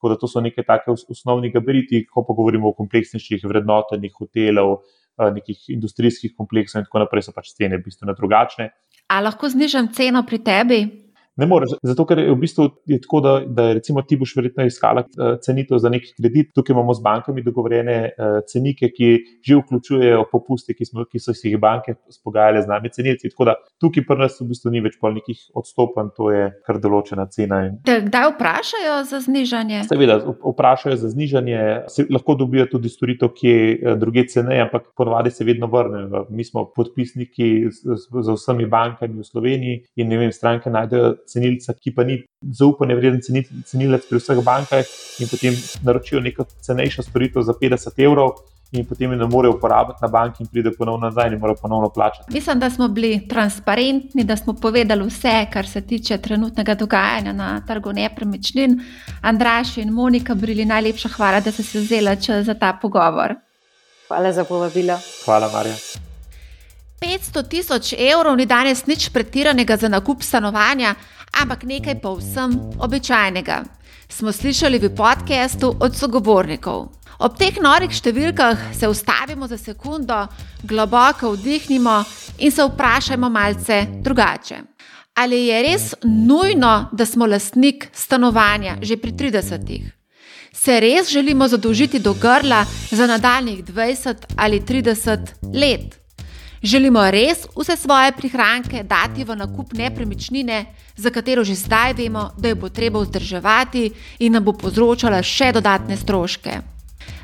[0.00, 4.78] Tako da to so neke take osnovni gabariti, ko pa govorimo o kompleksnejših vrednotenih hotelov,
[5.20, 8.70] Eh, nekih industrijskih kompleksov in tako naprej, so pač cene bistveno drugačne.
[9.12, 10.78] A lahko znižam ceno pri tebi?
[11.40, 14.66] Ne moreš, zato ker je v bistvu je tako, da, da recimo, ti boš verjetno
[14.68, 16.50] iskala uh, cenitev za neki kredit.
[16.54, 19.10] Tukaj imamo z bankami dogovorjene uh, cenike, ki
[19.46, 23.30] že vključujejo popuste, ki, smo, ki so jih banke spogajale z nami cenilci.
[23.32, 26.80] Tako da tukaj pri nas v bistvu ni več pol nekih odstopanj, to je kar
[26.82, 27.62] določena cena.
[27.88, 29.84] Kdaj vprašajo za znižanje?
[29.88, 34.92] Seveda, vprašajo za znižanje, se, lahko dobijo tudi storitev, ki je uh, druge cene, ampak
[34.98, 36.26] ponovadi se vedno vrnejo.
[36.28, 41.74] Mi smo podpisniki z, z vsemi bankami v Sloveniji in ne vem, stranke najdejo cenilca,
[41.78, 47.46] ki pa ni zaupanje vreden cenilec pri vseh bankah, in potem naročijo neko cenejšo storitev
[47.46, 48.40] za 50 evrov.
[48.70, 52.30] In potem ne morejo uporabiti na banki, in pride ponovno nazaj, in morajo ponovno plačati.
[52.32, 57.48] Mislim, da smo bili transparentni, da smo povedali vse, kar se tiče trenutnega dogajanja na
[57.66, 58.78] trgu nepremičnin.
[59.22, 63.34] Andraš in Monika, bili najlepša hvala, da ste se vzeli čas za ta pogovor.
[64.08, 65.00] Hvala za povabilo.
[65.24, 65.74] Hvala, Marja.
[67.00, 70.94] 500 tisoč evrov ni danes nič pretiranega za nakup stanovanja,
[71.32, 73.64] ampak nekaj povsem običajnega.
[74.08, 76.90] Smo slišali v podkastu od sogovornikov.
[77.20, 80.24] Ob teh norih številkah se ustavimo za sekundo,
[80.64, 82.00] globoko vdihnimo
[82.38, 84.62] in se vprašajmo malce drugače.
[85.20, 89.84] Ali je res nujno, da smo lastnik stanovanja že pri 30-ih?
[90.52, 95.99] Se res želimo zadolžiti do grla za nadaljnih 20 ali 30 let?
[96.62, 100.64] Želimo res vse svoje prihranke dati v nakup nepremičnine,
[100.96, 105.52] za katero že zdaj vemo, da jo bo treba vzdrževati in nam bo povzročala še
[105.56, 106.60] dodatne stroške.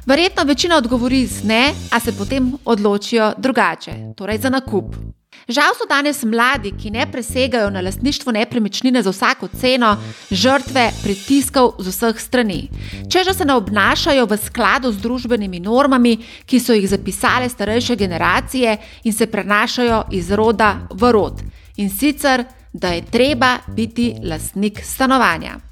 [0.07, 4.97] Verjetno večina odgovori z ne, a se potem odločijo drugače, torej za nakup.
[5.47, 9.97] Žal so danes mladi, ki ne presegajo na lastništvo nepremičnine za vsako ceno,
[10.30, 12.68] žrtve pritiskov z vseh strani.
[13.07, 16.16] Če že se ne obnašajo v skladu z družbenimi normami,
[16.47, 21.42] ki so jih zapisale starejše generacije in se prenašajo iz roda v rod.
[21.76, 25.66] In sicer, da je treba biti lastnik stanovanja.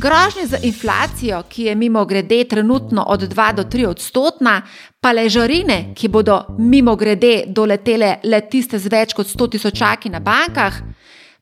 [0.00, 4.62] Grožnje za inflacijo, ki je mimo grede trenutno od 2 do 3 odstotna,
[5.00, 10.20] pa ležarine, ki bodo mimo grede doletele le tiste z več kot 100 tisočaki na
[10.20, 10.80] bankah,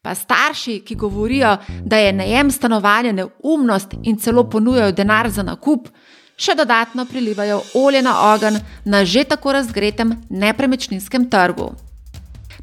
[0.03, 5.87] pa starši, ki govorijo, da je najem stanovanja neumnost in celo ponujajo denar za nakup,
[6.37, 11.88] še dodatno prilivajo olje na ogen na že tako razgretem nepremičninskem trgu.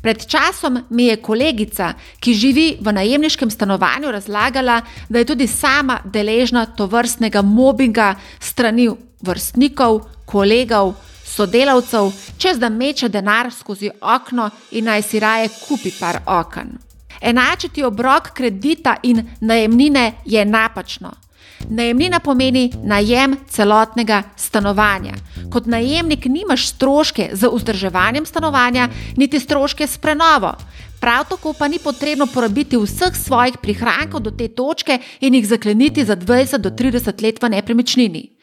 [0.05, 5.97] Pred časom mi je kolegica, ki živi v najemniškem stanovanju, razlagala, da je tudi sama
[6.05, 8.85] deležna to vrstnega mobinga strani
[9.25, 10.93] vrstnikov, kolegov,
[11.25, 16.77] sodelavcev, čez da meče denar skozi okno in naj si raje kupi par okn.
[17.21, 21.24] Enačiti obrok kredita in najemnine je napačno.
[21.69, 25.13] Najemnina pomeni najem celotnega stanovanja.
[25.51, 30.53] Kot najemnik nimaš stroške z vzdrževanjem stanovanja, niti stroške s prenovo.
[30.99, 36.05] Prav tako pa ni potrebno porabiti vseh svojih prihrankov do te točke in jih zakleniti
[36.05, 38.34] za 20 do 30 let v nepremičnini.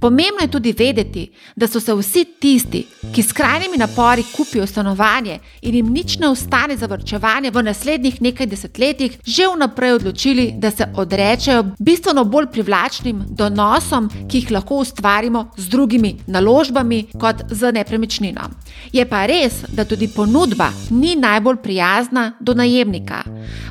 [0.00, 5.38] Pomembno je tudi vedeti, da so se vsi tisti, ki s krajnimi napori kupijo stanovanje
[5.62, 10.70] in jim nič ne ostane za vrčevanje v naslednjih nekaj desetletjih, že vnaprej odločili, da
[10.70, 17.72] se odrečejo bistveno bolj privlačnim donosom, ki jih lahko ustvarimo z drugimi naložbami kot z
[17.72, 18.48] nepremičnino.
[18.92, 23.22] Je pa res, da tudi ponudba ni najbolj prijazna do najemnika.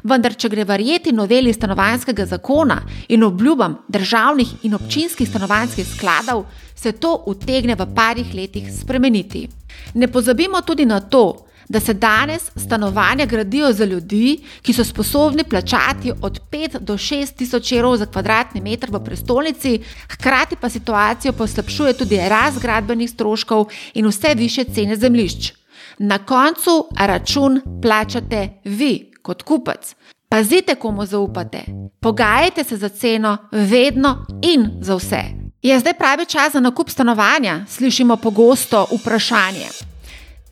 [0.03, 6.45] Vendar, če gre verjeti noveli stanovanskega zakona in obljubam državnih in občinskih stanovanjskih stanovanjskih skladov,
[6.75, 9.49] se to utegne v parih letih spremeniti.
[9.93, 15.43] Ne pozabimo tudi na to, da se danes stanovanja gradijo za ljudi, ki so sposobni
[15.43, 21.33] plačati od 5 do 6 tisoč evrov za kvadratni meter v prestolnici, hkrati pa situacijo
[21.33, 25.53] poslabšuje tudi rast gradbenih stroškov in vse više cene zemljišč.
[25.99, 29.95] Na koncu račun plačate vi, kot kupec.
[30.29, 31.63] Pazite, komu zaupate.
[31.99, 35.38] Pogajajte se za ceno, vedno in za vse.
[35.61, 37.65] Je zdaj pravi čas za nakup stanovanja?
[37.67, 39.67] Slišimo pogosto vprašanje.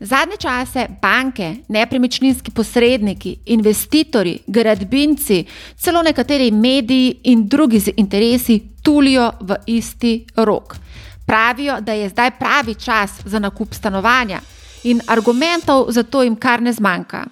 [0.00, 5.44] Zadnje čase banke, nepremičninski posredniki, investitorji, gradbinci,
[5.76, 10.76] celo nekateri mediji in drugi z interesi tulijo v isti rok.
[11.26, 14.40] Pravijo, da je zdaj pravi čas za nakup stanovanja
[14.84, 17.24] in argumentov za to jim kar ne zmanjka.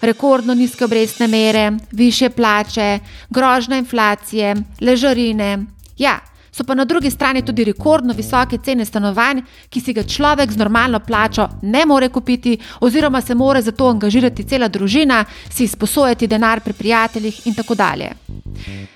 [0.00, 2.98] Rekordno nizke obrestne mere, više plače,
[3.30, 5.58] grožna inflacije, ležarine.
[5.98, 6.20] Ja,
[6.54, 10.56] so pa na drugi strani tudi rekordno visoke cene stanovanj, ki si ga človek z
[10.56, 16.26] normalno plačo ne more kupiti, oziroma se mora za to angažirati cela družina, si izposojati
[16.26, 18.12] denar pri prijateljih in tako dalje.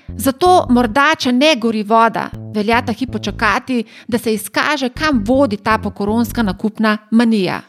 [0.07, 5.57] Zato morda, če ne gori voda, velja ta hip počakati, da se izkaže, kam vodi
[5.57, 7.61] ta pokoronska nakupna manija.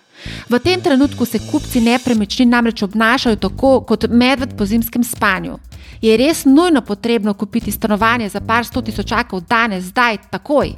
[0.49, 5.59] V tem trenutku se kupci nepremičnin namreč obnašajo tako kot medved po zimskem spanju.
[6.01, 10.73] Je res nujno potrebno kupiti stanovanje za par sto tisočakov danes, zdaj, takoj?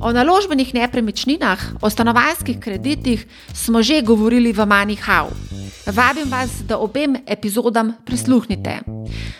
[0.00, 5.28] O naložbenih nepremičninah, o stanovanjskih kreditih smo že govorili v Manihau.
[5.86, 8.80] Vabim vas, da obem epizodam prisluhnite.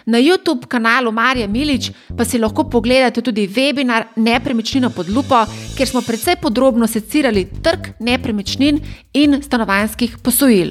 [0.06, 5.44] Na YouTube kanalu Marija Milič pa si lahko pogledate tudi webinar Nepremičnino pod lupo,
[5.76, 8.69] kjer smo precej podrobno secirali trg nepremičnin
[9.12, 10.70] in stanovanjskih posojil.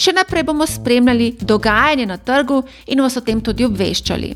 [0.00, 4.34] Še naprej bomo spremljali dogajanje na trgu in vas o tem tudi obveščali.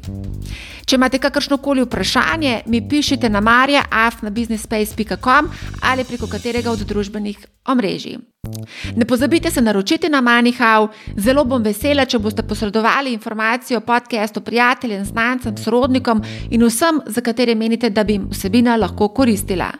[0.84, 5.48] Če imate kakršno koli vprašanje, mi pišite na marja.afnabusinessspace.com
[5.88, 7.38] ali preko katerega od družbenih
[7.72, 8.18] omrežij.
[8.96, 14.44] Ne pozabite se naročiti na Manihau, zelo bom vesela, če boste posredovali informacijo o podkastu
[14.44, 19.72] prijateljem, znancem, sorodnikom in vsem, za katere menite, da bi jim vsebina lahko koristila.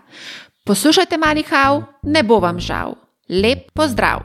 [0.65, 3.04] Poslušajte Manihau, ne bo vam žal.
[3.29, 4.21] Lep pozdrav!